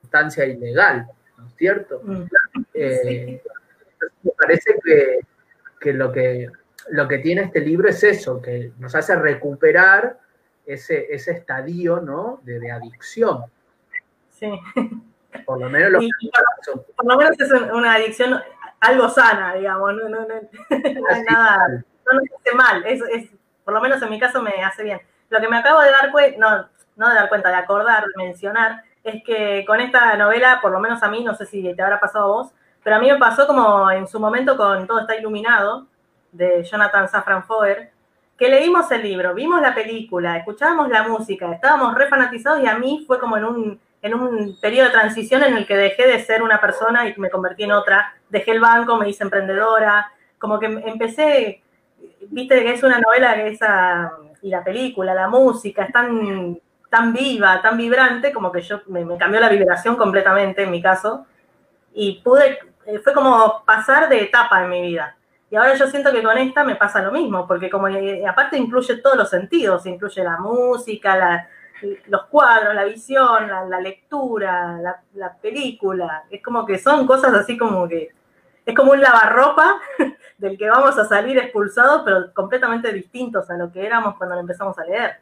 [0.00, 1.06] sustancia ilegal,
[1.38, 2.00] ¿no es cierto?
[2.04, 2.22] Mm.
[2.74, 3.42] Eh,
[4.22, 4.76] me parece
[5.80, 6.50] que, lo que
[6.90, 10.18] lo que tiene este libro es eso, que nos hace recuperar
[10.64, 12.40] ese, ese estadio ¿no?
[12.42, 13.44] de, adicción.
[14.30, 14.50] Sí.
[15.44, 16.04] Por lo menos,
[16.96, 18.40] por lo menos es una adicción
[18.80, 20.26] algo sana, digamos, no, no, no,
[20.70, 23.30] no es nada no nos hace mal, es, es,
[23.64, 25.00] por lo menos en mi caso me hace bien.
[25.28, 28.24] Lo que me acabo de dar cuenta, no, no de dar cuenta, de acordar, de
[28.24, 31.82] mencionar, es que con esta novela, por lo menos a mí, no sé si te
[31.82, 35.00] habrá pasado a vos, pero a mí me pasó como en su momento con Todo
[35.00, 35.86] está iluminado,
[36.36, 37.92] de Jonathan Safran Foer,
[38.36, 42.78] que leímos el libro, vimos la película, escuchábamos la música, estábamos re fanatizados y a
[42.78, 46.22] mí fue como en un, en un periodo de transición en el que dejé de
[46.22, 50.58] ser una persona y me convertí en otra, dejé el banco, me hice emprendedora, como
[50.58, 51.62] que empecé
[52.30, 54.12] viste que es una novela que esa,
[54.42, 56.58] y la película, la música, es tan,
[56.90, 61.26] tan viva, tan vibrante, como que yo me, cambió la vibración completamente en mi caso.
[61.92, 65.15] Y pude, eh, fue como pasar de etapa en mi vida.
[65.50, 68.58] Y ahora yo siento que con esta me pasa lo mismo, porque como eh, aparte
[68.58, 71.48] incluye todos los sentidos, incluye la música,
[72.06, 76.24] los cuadros, la visión, la, lectura, la, la, película.
[76.30, 78.10] Es como que son cosas así como que
[78.64, 79.80] es como un lavarropa
[80.38, 84.40] del que vamos a salir expulsados, pero completamente distintos a lo que éramos cuando lo
[84.40, 85.20] empezamos a leer.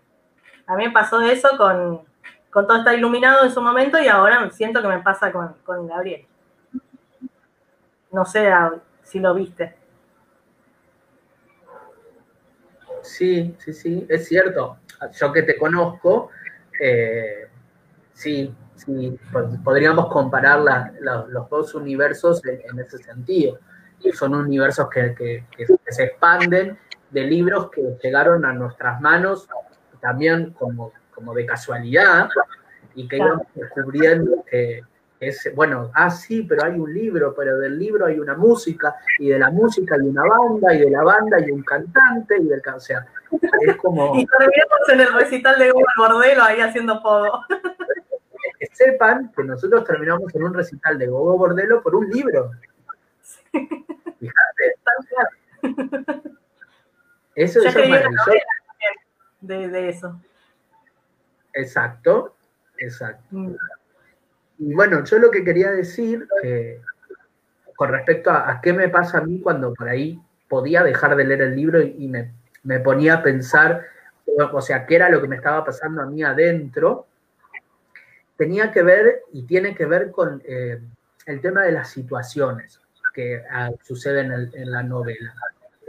[0.66, 2.02] A mí me pasó eso con,
[2.50, 6.26] todo está iluminado en su momento y ahora siento que me pasa con, con Gabriel.
[8.10, 8.50] No sé
[9.02, 9.83] si lo viste.
[13.04, 14.78] Sí, sí, sí, es cierto.
[15.12, 16.30] Yo que te conozco,
[16.80, 17.48] eh,
[18.12, 19.18] sí, sí,
[19.62, 20.60] podríamos comparar
[21.00, 23.58] los dos universos en, ese sentido.
[24.00, 25.44] Y son universos que, que,
[25.88, 26.78] se expanden
[27.10, 29.48] de libros que llegaron a nuestras manos
[30.00, 32.28] también como, como de casualidad
[32.94, 34.82] y que íbamos descubriendo que,
[35.20, 39.28] es, bueno, ah, sí, pero hay un libro, pero del libro hay una música, y
[39.28, 42.62] de la música hay una banda, y de la banda hay un cantante, y del
[42.74, 43.06] o sea,
[43.60, 44.14] es como...
[44.18, 47.40] Y terminamos en el recital de Google Bordelo ahí haciendo podo.
[48.72, 52.50] Sepan que nosotros terminamos en un recital de Gogo Bordelo por un libro.
[53.52, 54.74] Fíjate.
[57.34, 58.30] Eso, es maravilloso.
[59.40, 60.20] De, de, eso.
[61.52, 62.34] Exacto,
[62.78, 63.24] exacto.
[63.30, 63.54] Mm.
[64.66, 66.26] Y bueno, yo lo que quería decir
[67.76, 71.42] con respecto a, qué me pasa a mí cuando por ahí podía dejar de leer
[71.42, 73.86] el libro y, me, ponía a pensar,
[74.52, 77.06] o sea, qué era lo que me estaba pasando a mí adentro,
[78.36, 80.80] tenía que ver y tiene que ver con eh,
[81.26, 82.80] el tema de las situaciones
[83.12, 85.34] que ah, suceden en, la novela.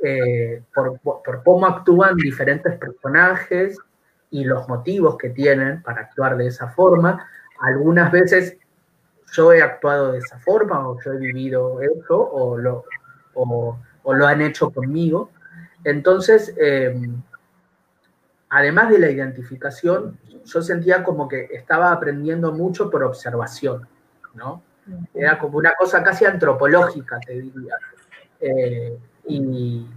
[0.04, 1.00] Eh, por,
[1.44, 3.80] cómo actúan diferentes personajes
[4.30, 7.28] y los motivos que tienen para actuar de esa forma,
[7.60, 8.58] algunas veces
[9.32, 12.86] yo he actuado de esa forma o yo he vivido eso o lo,
[13.34, 13.78] o,
[14.14, 15.32] lo han hecho conmigo.
[15.84, 17.22] Entonces, em,
[18.50, 23.88] además de la identificación, yo sentía como que estaba aprendiendo mucho por observación,
[24.34, 24.62] ¿no?
[25.14, 27.76] Era como una cosa casi antropológica, te diría.
[28.40, 28.98] Eh,
[29.28, 29.88] y,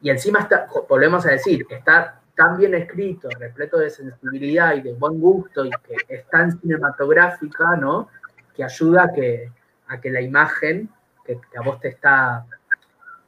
[0.00, 4.92] y, encima, está, volvemos a decir, está tan bien escrito, repleto de sensibilidad y de
[4.92, 8.08] buen gusto y que es tan cinematográfica, ¿no?
[8.54, 9.50] Que ayuda a que,
[9.88, 10.88] a que la imagen
[11.24, 12.44] que, a vos te está,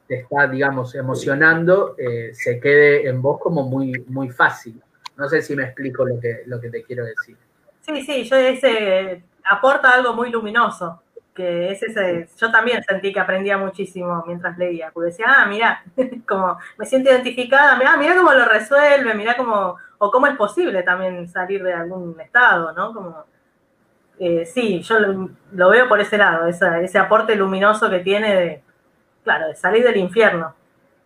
[0.07, 4.81] te está digamos, emocionando, eh, se quede en vos como muy, muy fácil.
[5.15, 7.35] No sé si me explico lo que, lo que te quiero decir.
[7.81, 11.01] Sí, sí, yo ese aporta algo muy luminoso
[11.37, 15.83] que es ese, yo también sentí que aprendía muchísimo mientras leía, porque decía, ah, mira,
[16.27, 20.81] como me siento identificada, mira, mira cómo lo resuelve, mira cómo, o cómo es posible
[20.81, 22.91] también salir de algún estado, ¿no?
[22.91, 23.23] Como,
[24.19, 28.63] eh, sí, yo lo, veo por ese lado, ese aporte luminoso que tiene de,
[29.23, 30.55] claro, de salir del infierno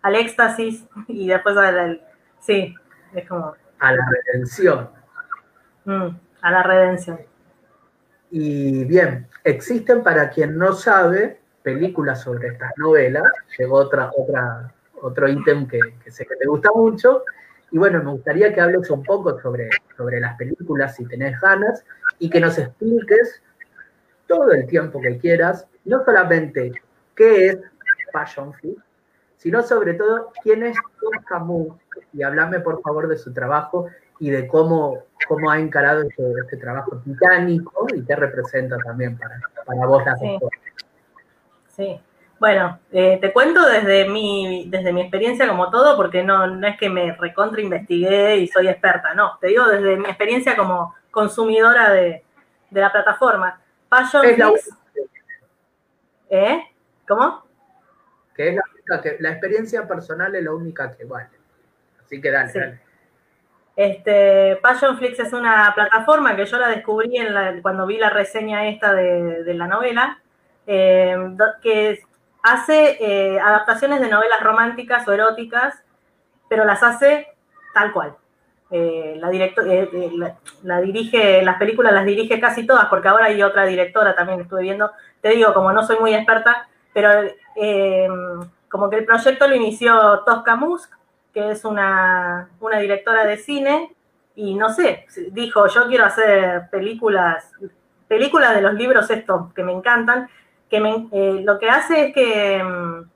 [0.01, 2.01] al éxtasis y después al,
[2.39, 2.73] sí,
[3.13, 3.55] es como...
[3.79, 4.89] A la redención.
[5.85, 6.07] Mm,
[6.41, 7.19] a la redención.
[8.29, 13.23] Y bien, existen para quien no sabe películas sobre estas novelas.
[13.57, 17.23] Llegó otra, otra, otro ítem que, sé que te gusta mucho.
[17.71, 21.85] Y bueno, me gustaría que hables un poco sobre, sobre las películas si tenés ganas
[22.19, 23.41] y que nos expliques
[24.27, 26.73] todo el tiempo que quieras, no solamente
[27.15, 27.59] qué es
[28.11, 28.77] Passion Fit,
[29.37, 31.77] sino sobre todo quién es Tom Camus
[32.13, 33.87] y hablame por favor de su trabajo
[34.19, 39.39] y de cómo, cómo ha encarado este, este trabajo titánico y qué representa también para,
[39.65, 40.39] para vos la sí.
[41.67, 42.01] sí.
[42.41, 46.75] Bueno, eh, te cuento desde mi, desde mi experiencia como todo, porque no, no es
[46.75, 51.91] que me recontra investigué y soy experta, no, te digo desde mi experiencia como consumidora
[51.91, 52.23] de,
[52.71, 53.61] la plataforma.
[53.87, 54.53] Passion la
[56.31, 56.63] ¿Eh?
[57.07, 57.45] ¿Cómo?
[58.35, 61.29] Que es la única que, la experiencia personal es la única que vale.
[62.03, 62.81] Así que dale, dale.
[63.75, 68.95] Este, Passionflix es una plataforma que yo la descubrí en cuando vi la reseña esta
[68.95, 70.19] de, la novela,
[70.65, 71.15] eh,
[71.61, 72.01] que
[72.43, 75.81] hace eh, adaptaciones de novelas románticas o eróticas,
[76.49, 77.27] pero las hace
[77.73, 78.15] tal cual.
[78.69, 79.29] Eh, la,
[80.63, 84.61] la, dirige, las películas las dirige casi todas, porque ahora hay otra directora también, estuve
[84.61, 87.09] viendo, te digo, como no soy muy experta, pero
[88.69, 90.93] como que el proyecto lo inició Tosca Musk,
[91.33, 93.93] que es una, directora de cine,
[94.35, 97.51] y no sé, dijo, yo quiero hacer películas,
[98.07, 100.29] películas de los libros estos que me encantan,
[100.71, 103.09] que eh, lo que hace es que mm,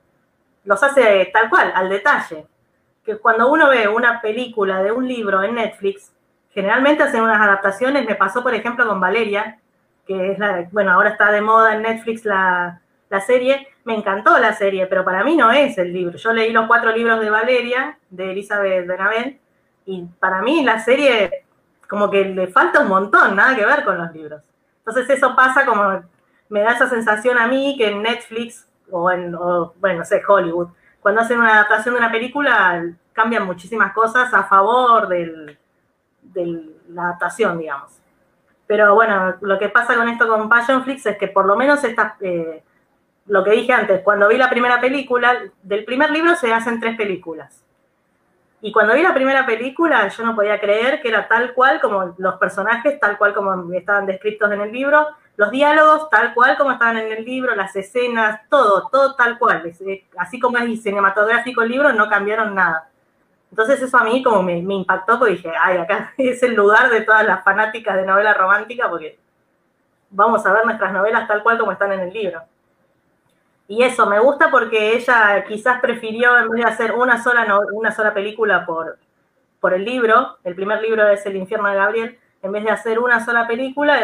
[0.64, 2.46] los hace tal cual, al detalle.
[3.02, 6.12] Que cuando uno ve una película de un libro en Netflix,
[6.50, 9.58] generalmente hacen unas adaptaciones, me pasó por ejemplo con Valeria,
[10.06, 14.38] que es la, bueno, ahora está de moda en Netflix la, la serie, me encantó
[14.38, 16.18] la serie, pero para mí no es el libro.
[16.18, 19.40] Yo leí los cuatro libros de Valeria, de Elizabeth Benavent,
[19.86, 21.44] y para mí la serie
[21.88, 24.42] como que le falta un montón, nada que ver con los libros.
[24.78, 26.02] Entonces eso pasa como,
[26.48, 30.68] me da esa sensación a mí que en Netflix o en, bueno, no sé, Hollywood,
[31.00, 35.56] cuando hacen una adaptación de una película cambian muchísimas cosas a favor de
[36.88, 38.00] la adaptación, digamos.
[38.66, 42.20] Pero bueno, lo que pasa con esto con Passionflix es que por lo menos estas...
[42.20, 42.62] Eh,
[43.26, 46.96] lo que dije antes, cuando vi la primera película, del primer libro se hacen tres
[46.96, 47.64] películas.
[48.60, 52.14] Y cuando vi la primera película, yo no podía creer que era tal cual como
[52.18, 56.72] los personajes, tal cual como estaban descritos en el libro, los diálogos tal cual como
[56.72, 59.70] estaban en el libro, las escenas, todo, todo tal cual.
[60.16, 62.88] Así como es cinematográfico el libro, no cambiaron nada.
[63.50, 67.02] Entonces eso a mí como me, impactó porque dije, ay, acá es el lugar de
[67.02, 69.18] todas las fanáticas de novela romántica porque
[70.10, 72.42] vamos a ver nuestras novelas tal cual como están en el libro.
[73.68, 77.90] Y eso, me gusta porque ella quizás prefirió, en vez de hacer una sola, una
[77.90, 78.96] sola película por,
[79.60, 83.00] por el libro, el primer libro es El infierno de Gabriel, en vez de hacer
[83.00, 83.98] una sola película,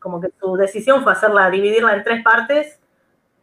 [0.00, 2.80] como que su decisión fue hacerla, dividirla en tres partes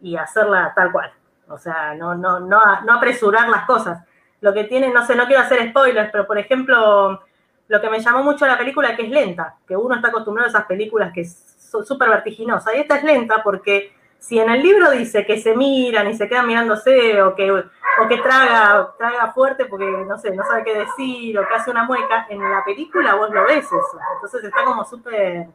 [0.01, 1.11] y hacerla tal cual.
[1.49, 4.03] O sea, no, no, no, no apresurar las cosas.
[4.41, 7.21] Lo que tiene, no sé, no quiero hacer spoilers, pero por ejemplo,
[7.67, 10.49] lo que me llamó mucho la película que es lenta, que uno está acostumbrado a
[10.49, 12.75] esas películas que son súper vertiginosas.
[12.75, 16.27] Y esta es lenta porque si en el libro dice que se miran y se
[16.27, 20.77] quedan mirándose o que, o que traga, traga fuerte porque no sé, no sabe qué
[20.79, 23.99] decir o que hace una mueca, en la película vos lo ves eso.
[24.15, 25.47] Entonces está como súper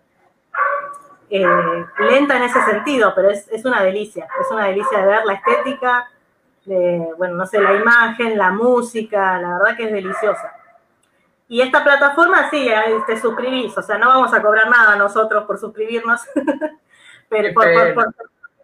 [1.30, 4.28] eh, lenta en ese sentido, pero es, es, una delicia.
[4.40, 6.11] Es una delicia de ver la estética,
[6.64, 10.55] de, bueno, no sé, la imagen, la música, la verdad que es deliciosa.
[11.48, 12.70] Y esta plataforma, sí,
[13.07, 16.22] te suscribís, o sea, no vamos a cobrar nada nosotros por suscribirnos,
[17.28, 18.14] pero por, por,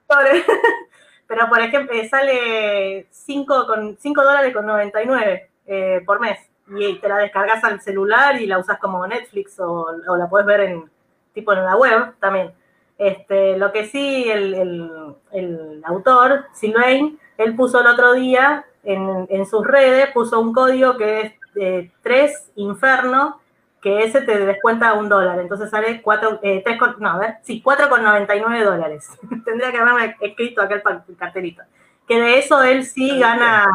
[1.26, 6.39] pero por ejemplo, eh, sale 5 con 5 dólares con 99 eh, por mes
[6.76, 10.61] y te la descargas al celular y la usas como Netflix o, la puedes ver
[10.61, 10.91] en
[11.39, 12.53] tipo en la web también.
[12.99, 19.47] Este, lo que sí, el, el, autor, Sylvain, él puso el otro día en, en,
[19.47, 23.41] sus redes, puso un código que es eh, 3 Inferno
[23.80, 26.64] que ese te descuenta un dólar, entonces sale 4, eh,
[26.99, 29.09] no, a ver, sí, 4,99 dólares.
[29.45, 30.82] Tendría que haberme escrito aquel
[31.16, 31.62] cartelito.
[32.07, 33.66] Que de eso él sí gana,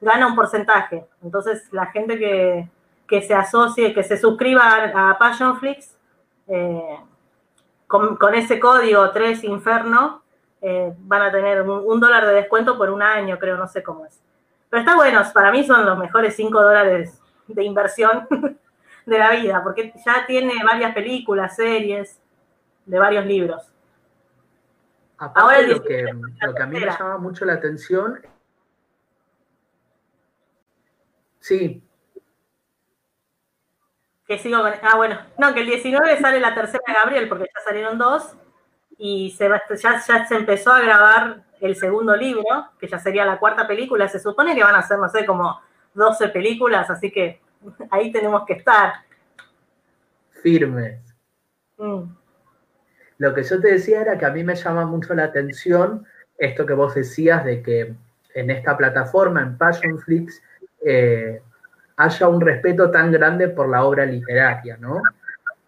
[0.00, 1.06] gana un porcentaje.
[1.22, 2.68] Entonces la gente que,
[3.08, 5.96] que se asocie, que se suscriba a Passionflix,
[6.48, 6.98] eh,
[7.86, 10.22] con, con, ese código 3 Inferno,
[10.60, 14.06] eh, van a tener un, dólar de descuento por un año, creo, no sé cómo
[14.06, 14.20] es.
[14.70, 18.26] Pero está bueno, para mí son los mejores 5 dólares de inversión
[19.06, 22.20] de la vida, porque ya tiene varias películas, series,
[22.86, 23.72] de varios libros.
[25.18, 28.20] Ahora lo, que, lo que a mí me llama mucho la atención.
[31.38, 31.82] Sí.
[34.32, 34.72] Que sigo con.
[34.80, 35.18] Ah, bueno.
[35.36, 38.34] No, que el 19 sale la tercera de Gabriel, porque ya salieron dos.
[38.96, 43.38] Y se ya, ya se empezó a grabar el segundo libro, que ya sería la
[43.38, 44.08] cuarta película.
[44.08, 45.60] Se supone que van a ser, no sé, como
[45.92, 47.42] 12 películas, así que
[47.90, 48.94] ahí tenemos que estar.
[50.42, 50.98] Firmes.
[51.76, 52.04] Mm.
[53.18, 56.06] Lo que yo te decía era que a mí me llama mucho la atención
[56.38, 57.94] esto que vos decías de que
[58.34, 60.42] en esta plataforma, en Passionflix,
[60.86, 61.42] eh,
[61.96, 65.02] haya un respeto tan grande por la obra literaria, ¿no?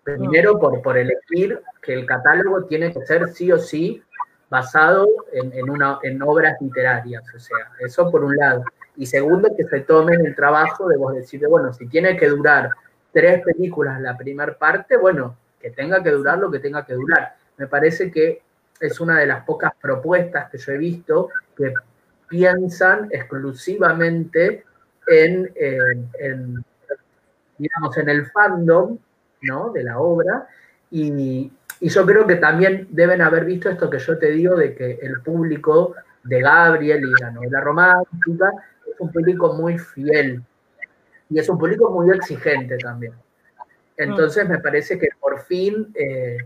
[0.02, 4.02] Primero, por, por elegir que el catálogo tiene que ser sí o sí
[4.50, 8.64] basado en, una, en obras literarias, o sea, eso por un lado.
[8.96, 12.70] Y segundo, que se tomen el trabajo de vos decir, bueno, si tiene que durar
[13.12, 17.34] tres películas la primera parte, bueno, que tenga que durar lo que tenga que durar.
[17.56, 18.42] Me parece que
[18.80, 21.72] es una de las pocas propuestas que yo he visto que
[22.28, 24.64] piensan exclusivamente
[25.06, 26.64] en,
[27.58, 28.98] digamos, en el fandom
[29.42, 29.72] ¿no?
[29.72, 30.48] de la obra
[30.90, 31.50] y,
[31.80, 34.98] y, yo creo que también deben haber visto esto que yo te digo de que
[35.02, 38.52] el público de Gabriel y la novela romántica
[38.86, 40.42] es un público muy fiel
[41.28, 43.12] y es un público muy exigente también.
[43.96, 46.38] Entonces me parece que por fin eh,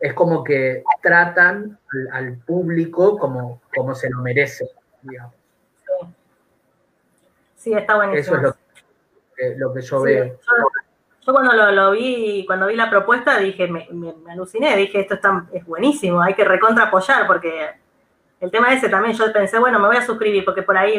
[0.00, 1.78] es como que tratan
[2.12, 4.66] al, público como, como se lo merece,
[5.02, 5.34] digamos.
[7.68, 8.36] Sí, está buenísimo.
[8.36, 8.56] Eso
[9.36, 10.38] es lo que, yo veo.
[11.26, 13.86] Yo, cuando lo, vi, cuando vi la propuesta, dije, me,
[14.30, 17.68] aluciné, dije, esto está, es buenísimo, hay que recontra apoyar, porque
[18.40, 20.98] el tema ese también, yo pensé, bueno, me voy a suscribir, porque por ahí,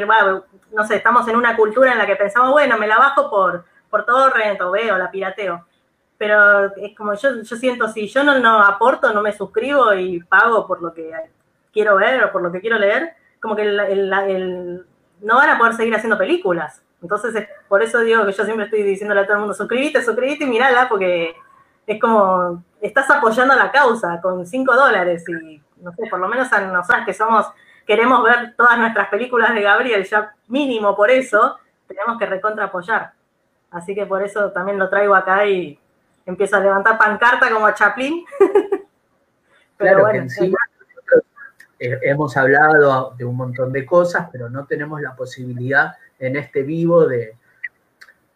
[0.72, 3.66] no sé, estamos en una cultura en la que pensamos, bueno, me la bajo por,
[3.90, 5.66] por torrent o veo, la pirateo.
[6.20, 10.22] Pero es como yo, yo siento, si yo no, no aporto, no me suscribo y
[10.22, 11.12] pago por lo que
[11.74, 14.86] quiero ver o por lo que quiero leer, como que el,
[15.22, 16.82] no van a poder seguir haciendo películas.
[17.02, 20.44] Entonces, por eso digo que yo siempre estoy diciéndole a todo el mundo, suscríbete, suscríbete
[20.44, 21.36] y mirala, porque
[21.88, 26.52] es como, estás apoyando la causa con 5 dólares y no sé, por lo menos
[26.52, 27.50] a nosotras que somos,
[27.88, 33.14] queremos ver todas nuestras películas de Gabriel, ya mínimo por eso, tenemos que recontra apoyar.
[33.72, 35.80] Así que por eso también lo traigo acá y
[36.26, 38.26] empiezo a levantar pancarta como Chaplin.
[39.78, 40.58] claro que encima
[41.80, 47.08] hemos hablado de un montón de cosas, pero no tenemos la posibilidad en este vivo
[47.08, 47.36] de,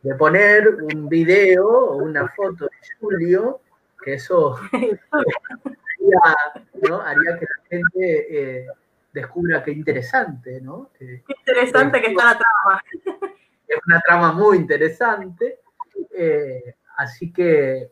[0.02, 3.61] de poner un video o una foto de Julio,
[4.03, 4.57] que eso
[7.03, 8.68] haría, que la gente eh,
[9.11, 10.90] descubra qué interesante, ¿no?
[10.98, 12.84] Qué interesante que está la trama.
[13.68, 15.60] Es una trama muy interesante.
[16.15, 17.90] Eh, así que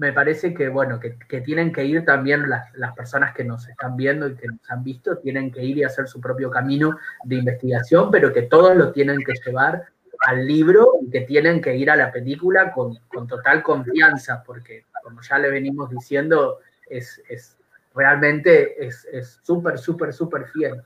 [0.00, 3.96] me parece que, bueno, que, tienen que ir también las, las, personas que nos están
[3.96, 7.36] viendo y que nos han visto, tienen que ir y hacer su propio camino de
[7.36, 9.84] investigación, pero que todos lo tienen que llevar
[10.20, 14.86] al libro y que tienen que ir a la película con, con total confianza, porque
[15.04, 17.58] como ya le venimos diciendo, es, es
[17.94, 19.06] realmente es
[19.42, 20.82] súper, súper, súper fiel.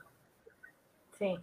[1.17, 1.39] Sí.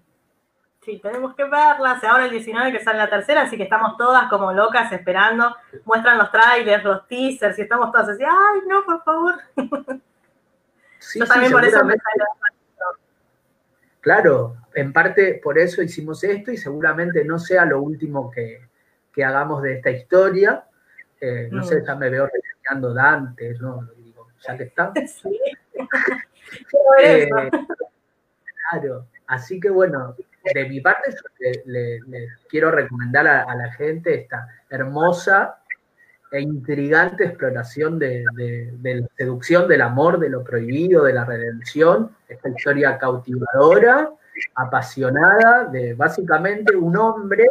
[0.84, 2.02] Sí, tenemos que verlas.
[2.02, 5.54] Ahora el 19 que sale la tercera, así que estamos todas como locas esperando.
[5.84, 9.34] Muestran los trailers, los teasers, y estamos todas así, ay, no, por favor.
[11.14, 11.80] Yo también por eso
[14.00, 18.68] Claro, en parte por eso hicimos esto y seguramente no sea lo último que,
[19.24, 20.64] hagamos de esta historia.
[21.20, 21.84] Eh, no sé, mm.
[21.86, 23.88] ya me veo reseñando Dante, ¿no?
[23.96, 24.92] Digo, ya que está.
[25.06, 25.40] Sí.
[27.02, 27.30] Eh,
[28.70, 30.14] claro, así que bueno,
[30.54, 31.14] de mi parte,
[31.66, 32.00] le,
[32.48, 35.58] quiero recomendar a, la gente esta hermosa
[36.30, 38.24] e intrigante exploración de,
[38.82, 42.16] la seducción, del amor, de lo prohibido, de la redención.
[42.28, 44.10] Esta historia cautivadora,
[44.54, 47.46] apasionada, de básicamente un hombre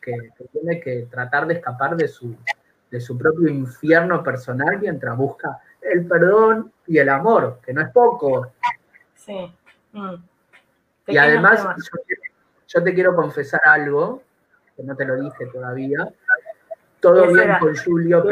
[0.00, 0.14] que,
[0.52, 2.36] tiene que tratar de escapar de su,
[2.90, 7.90] de su propio infierno personal mientras busca el perdón y el amor, que no es
[7.90, 8.52] poco.
[9.14, 9.54] Sí.
[9.92, 10.14] Mm.
[11.06, 12.16] Y además, yo
[12.82, 14.22] te quiero confesar algo,
[14.76, 16.08] que no te lo dije todavía.
[17.00, 18.24] Todo bien con Julio,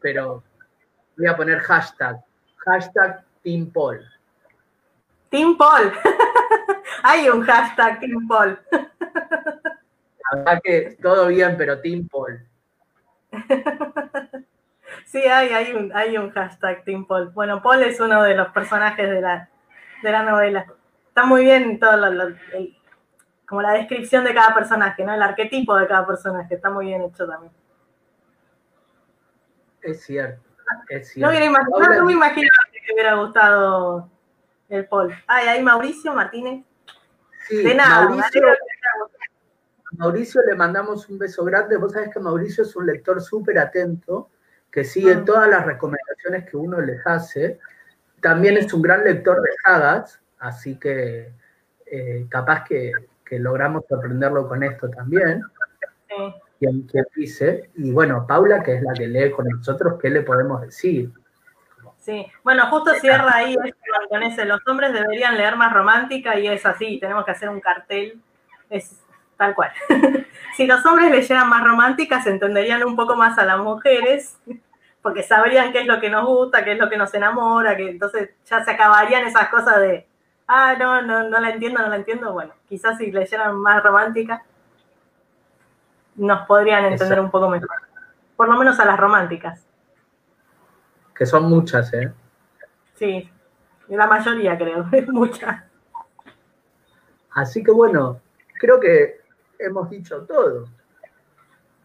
[0.00, 0.42] pero,
[1.16, 2.16] voy a poner hashtag.
[2.64, 4.00] Hashtag Team Paul.
[5.30, 5.92] Team Paul.
[7.02, 8.58] hay un hashtag Team Paul.
[8.70, 12.46] La verdad que todo bien, pero Team Paul.
[15.04, 17.30] Sí, hay, hay, un, hay un hashtag Team Paul.
[17.30, 19.48] Bueno, Paul es uno de los personajes de la,
[20.02, 20.66] de la novela.
[21.08, 22.34] Está muy bien todo lo,
[23.48, 25.14] como la descripción de cada personaje, ¿no?
[25.14, 27.52] El arquetipo de cada personaje, está muy bien hecho también.
[29.80, 30.42] Es cierto,
[30.90, 31.32] es cierto.
[31.32, 34.10] No, me imaginaba que me hubiera gustado
[34.68, 35.14] el Paul.
[35.26, 36.62] Ay, ahí Mauricio Martínez.
[37.48, 38.42] Sí, de nada, Mauricio,
[39.92, 41.78] Mauricio le mandamos un beso grande.
[41.78, 44.28] Vos sabés que Mauricio es un lector súper atento,
[44.70, 45.24] que sigue mm.
[45.24, 47.58] todas las recomendaciones que uno les hace.
[48.20, 51.32] También es un gran lector de sagas, así que
[51.86, 52.92] eh, capaz que,
[53.28, 55.42] que logramos sorprenderlo con esto también.
[56.08, 56.34] Sí.
[56.58, 60.60] Quien, dice, y bueno, Paula, que es la que lee con nosotros, ¿qué le podemos
[60.60, 61.12] decir?
[61.98, 63.54] Sí, bueno, justo cierra ahí
[64.08, 67.60] con ese, los hombres deberían leer más romántica y es así, tenemos que hacer un
[67.60, 68.20] cartel,
[68.70, 68.98] es
[69.36, 69.70] tal cual.
[70.56, 74.36] si los hombres leyeran más románticas, entenderían un poco más a las mujeres,
[75.00, 77.88] porque sabrían qué es lo que nos gusta, qué es lo que nos enamora, que
[77.88, 80.07] entonces ya se acabarían esas cosas de
[80.48, 84.42] ah, no, no, no la entiendo, no la entiendo, bueno, quizás si leyeran más romántica,
[86.16, 87.68] nos podrían entender un poco mejor.
[88.34, 89.64] Por lo menos a las románticas.
[91.14, 92.12] Que son muchas, ¿eh?
[92.94, 93.30] Sí,
[93.88, 95.64] la mayoría creo, es mucha.
[97.30, 98.20] Así que bueno,
[98.58, 99.20] creo que
[99.58, 100.66] hemos dicho todo.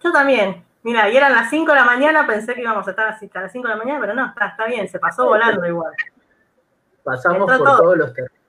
[0.03, 0.63] Yo también.
[0.83, 3.41] Mira, y eran las 5 de la mañana, pensé que íbamos a estar así hasta
[3.41, 5.93] las 5 de la mañana, pero no, está, está bien, se pasó volando igual.
[7.03, 8.42] Pasamos por todos los terrenos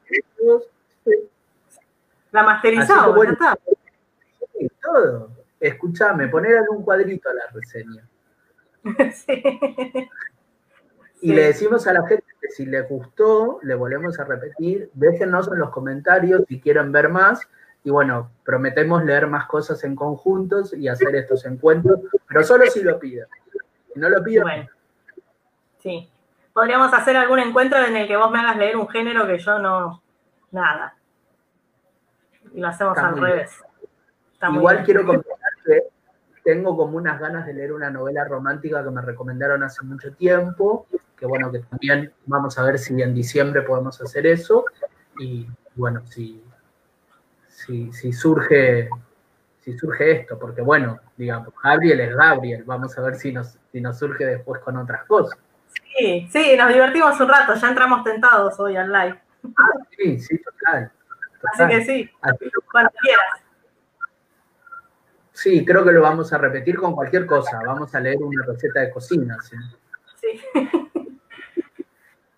[2.32, 3.56] la masterizado, bueno, está.
[4.82, 5.30] todo.
[5.60, 8.06] Escuchame, poner un cuadrito a la reseña.
[11.24, 15.48] Y le decimos a la gente que si les gustó, le volvemos a repetir, déjenos
[15.48, 17.48] en los comentarios si quieren ver más.
[17.82, 22.82] Y bueno, prometemos leer más cosas en conjuntos y hacer estos encuentros, pero solo si
[22.82, 23.24] lo piden.
[23.94, 24.42] Si no lo piden.
[24.42, 24.68] Bueno,
[25.78, 26.10] sí.
[26.54, 29.58] Podríamos hacer algún encuentro en el que vos me hagas leer un género que yo
[29.58, 30.02] no,
[30.52, 30.94] nada.
[32.54, 33.50] Y lo hacemos al revés.
[34.40, 35.82] Igual quiero comentar que
[36.44, 40.86] tengo como unas ganas de leer una novela romántica que me recomendaron hace mucho tiempo,
[41.16, 44.64] que bueno, que también vamos a ver si en diciembre podemos hacer eso.
[45.18, 46.40] Y bueno, si,
[47.48, 48.88] si, si surge
[49.64, 53.80] si surge esto, porque bueno, digamos, Gabriel es Gabriel, vamos a ver si nos, si
[53.80, 55.38] nos surge después con otras cosas.
[55.96, 59.20] Sí, sí, nos divertimos un rato, ya entramos tentados hoy al live.
[59.56, 60.90] Ah, sí, sí, total.
[61.52, 62.10] Así que sí,
[62.72, 63.44] cuando quieras.
[65.32, 67.60] Sí, creo que lo vamos a repetir con cualquier cosa.
[67.66, 69.36] Vamos a leer una receta de cocina.
[70.20, 70.40] Sí.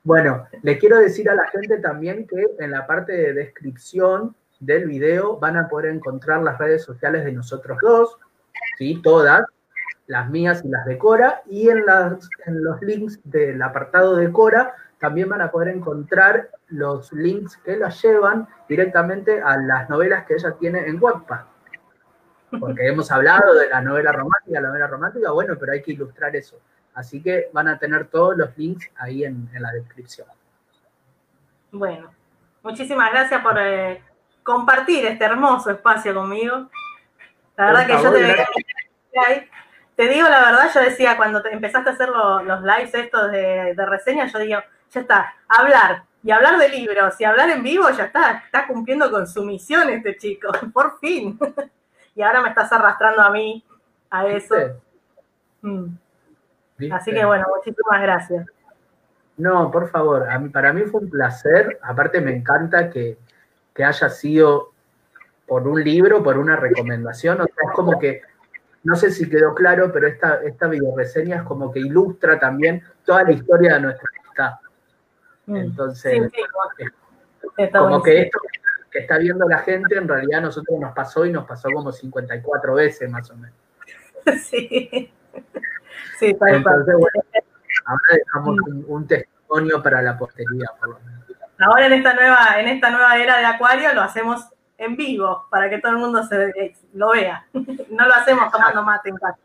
[0.07, 4.87] Bueno, le quiero decir a la gente también que en la parte de descripción del
[4.87, 8.17] video van a poder encontrar las redes sociales de nosotros dos,
[8.79, 9.01] ¿sí?
[9.03, 9.45] Todas,
[10.07, 14.31] las mías y las de Cora, y en, las, en los links del apartado de
[14.31, 20.25] Cora también van a poder encontrar los links que las llevan directamente a las novelas
[20.27, 21.41] que ella tiene en Wattpad.
[22.59, 26.35] Porque hemos hablado de la novela romántica, la novela romántica, bueno, pero hay que ilustrar
[26.35, 26.59] eso.
[26.95, 30.27] Así que van a tener todos los links ahí en, la descripción.
[31.71, 32.11] Bueno,
[32.63, 34.03] muchísimas gracias por eh,
[34.43, 36.71] compartir este hermoso espacio conmigo.
[37.57, 39.51] La verdad que yo te,
[39.97, 43.75] te digo la verdad, yo decía cuando te empezaste a hacer los, lives estos de,
[43.75, 44.61] de reseña, yo digo,
[44.91, 49.11] ya está, hablar y hablar de libros y hablar en vivo, ya está, está cumpliendo
[49.13, 51.39] con su misión este chico, por fin.
[52.17, 53.65] y ahora me estás arrastrando a mí
[54.11, 54.57] a eso.
[55.63, 55.87] Mm.
[56.91, 58.47] Así que bueno, muchísimas gracias.
[59.37, 61.79] No, por favor, a mí, para mí fue un placer.
[61.83, 63.19] Aparte me encanta que,
[63.79, 64.73] haya sido
[65.47, 67.41] por un libro, por una recomendación.
[67.41, 68.23] O sea, es como que,
[68.87, 73.25] no sé si quedó claro, pero esta, esta reseña es como que ilustra también toda
[73.25, 74.53] la historia de nuestra amistad.
[75.47, 75.57] Mm.
[75.57, 76.33] Entonces,
[77.73, 78.39] como que esto
[78.93, 81.91] que está viendo la gente, en realidad a nosotros nos pasó y nos pasó como
[81.91, 83.57] 54 veces más o menos.
[84.43, 85.13] Sí.
[86.19, 87.21] Sí, Entonces, bueno,
[87.87, 88.57] ahora dejamos
[88.89, 90.69] un, testimonio para la posteridad,
[91.59, 94.47] Ahora en esta nueva, en esta nueva era de Acuario lo hacemos
[94.79, 97.47] en vivo para que todo el mundo se lo vea.
[97.53, 99.39] No lo hacemos tomando mate en casa.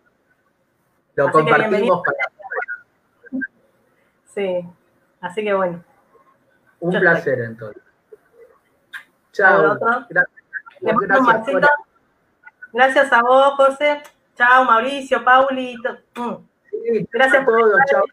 [1.15, 3.43] Lo compartimos para.
[4.33, 4.65] Sí,
[5.19, 5.83] así que bueno.
[6.79, 7.83] Un placer entonces.
[9.31, 9.77] Chao.
[10.09, 11.69] Gracias,
[12.73, 14.01] gracias, a vos, José.
[14.35, 15.97] Chao, Mauricio, Paulito.
[16.15, 16.35] Mm.
[17.11, 17.77] gracias por todo.
[17.87, 18.03] Chao.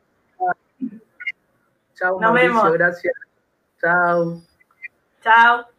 [1.95, 2.73] Chao, Nos Mauricio, vemos.
[2.73, 3.15] gracias.
[3.81, 4.41] Chao.
[5.23, 5.78] Chao.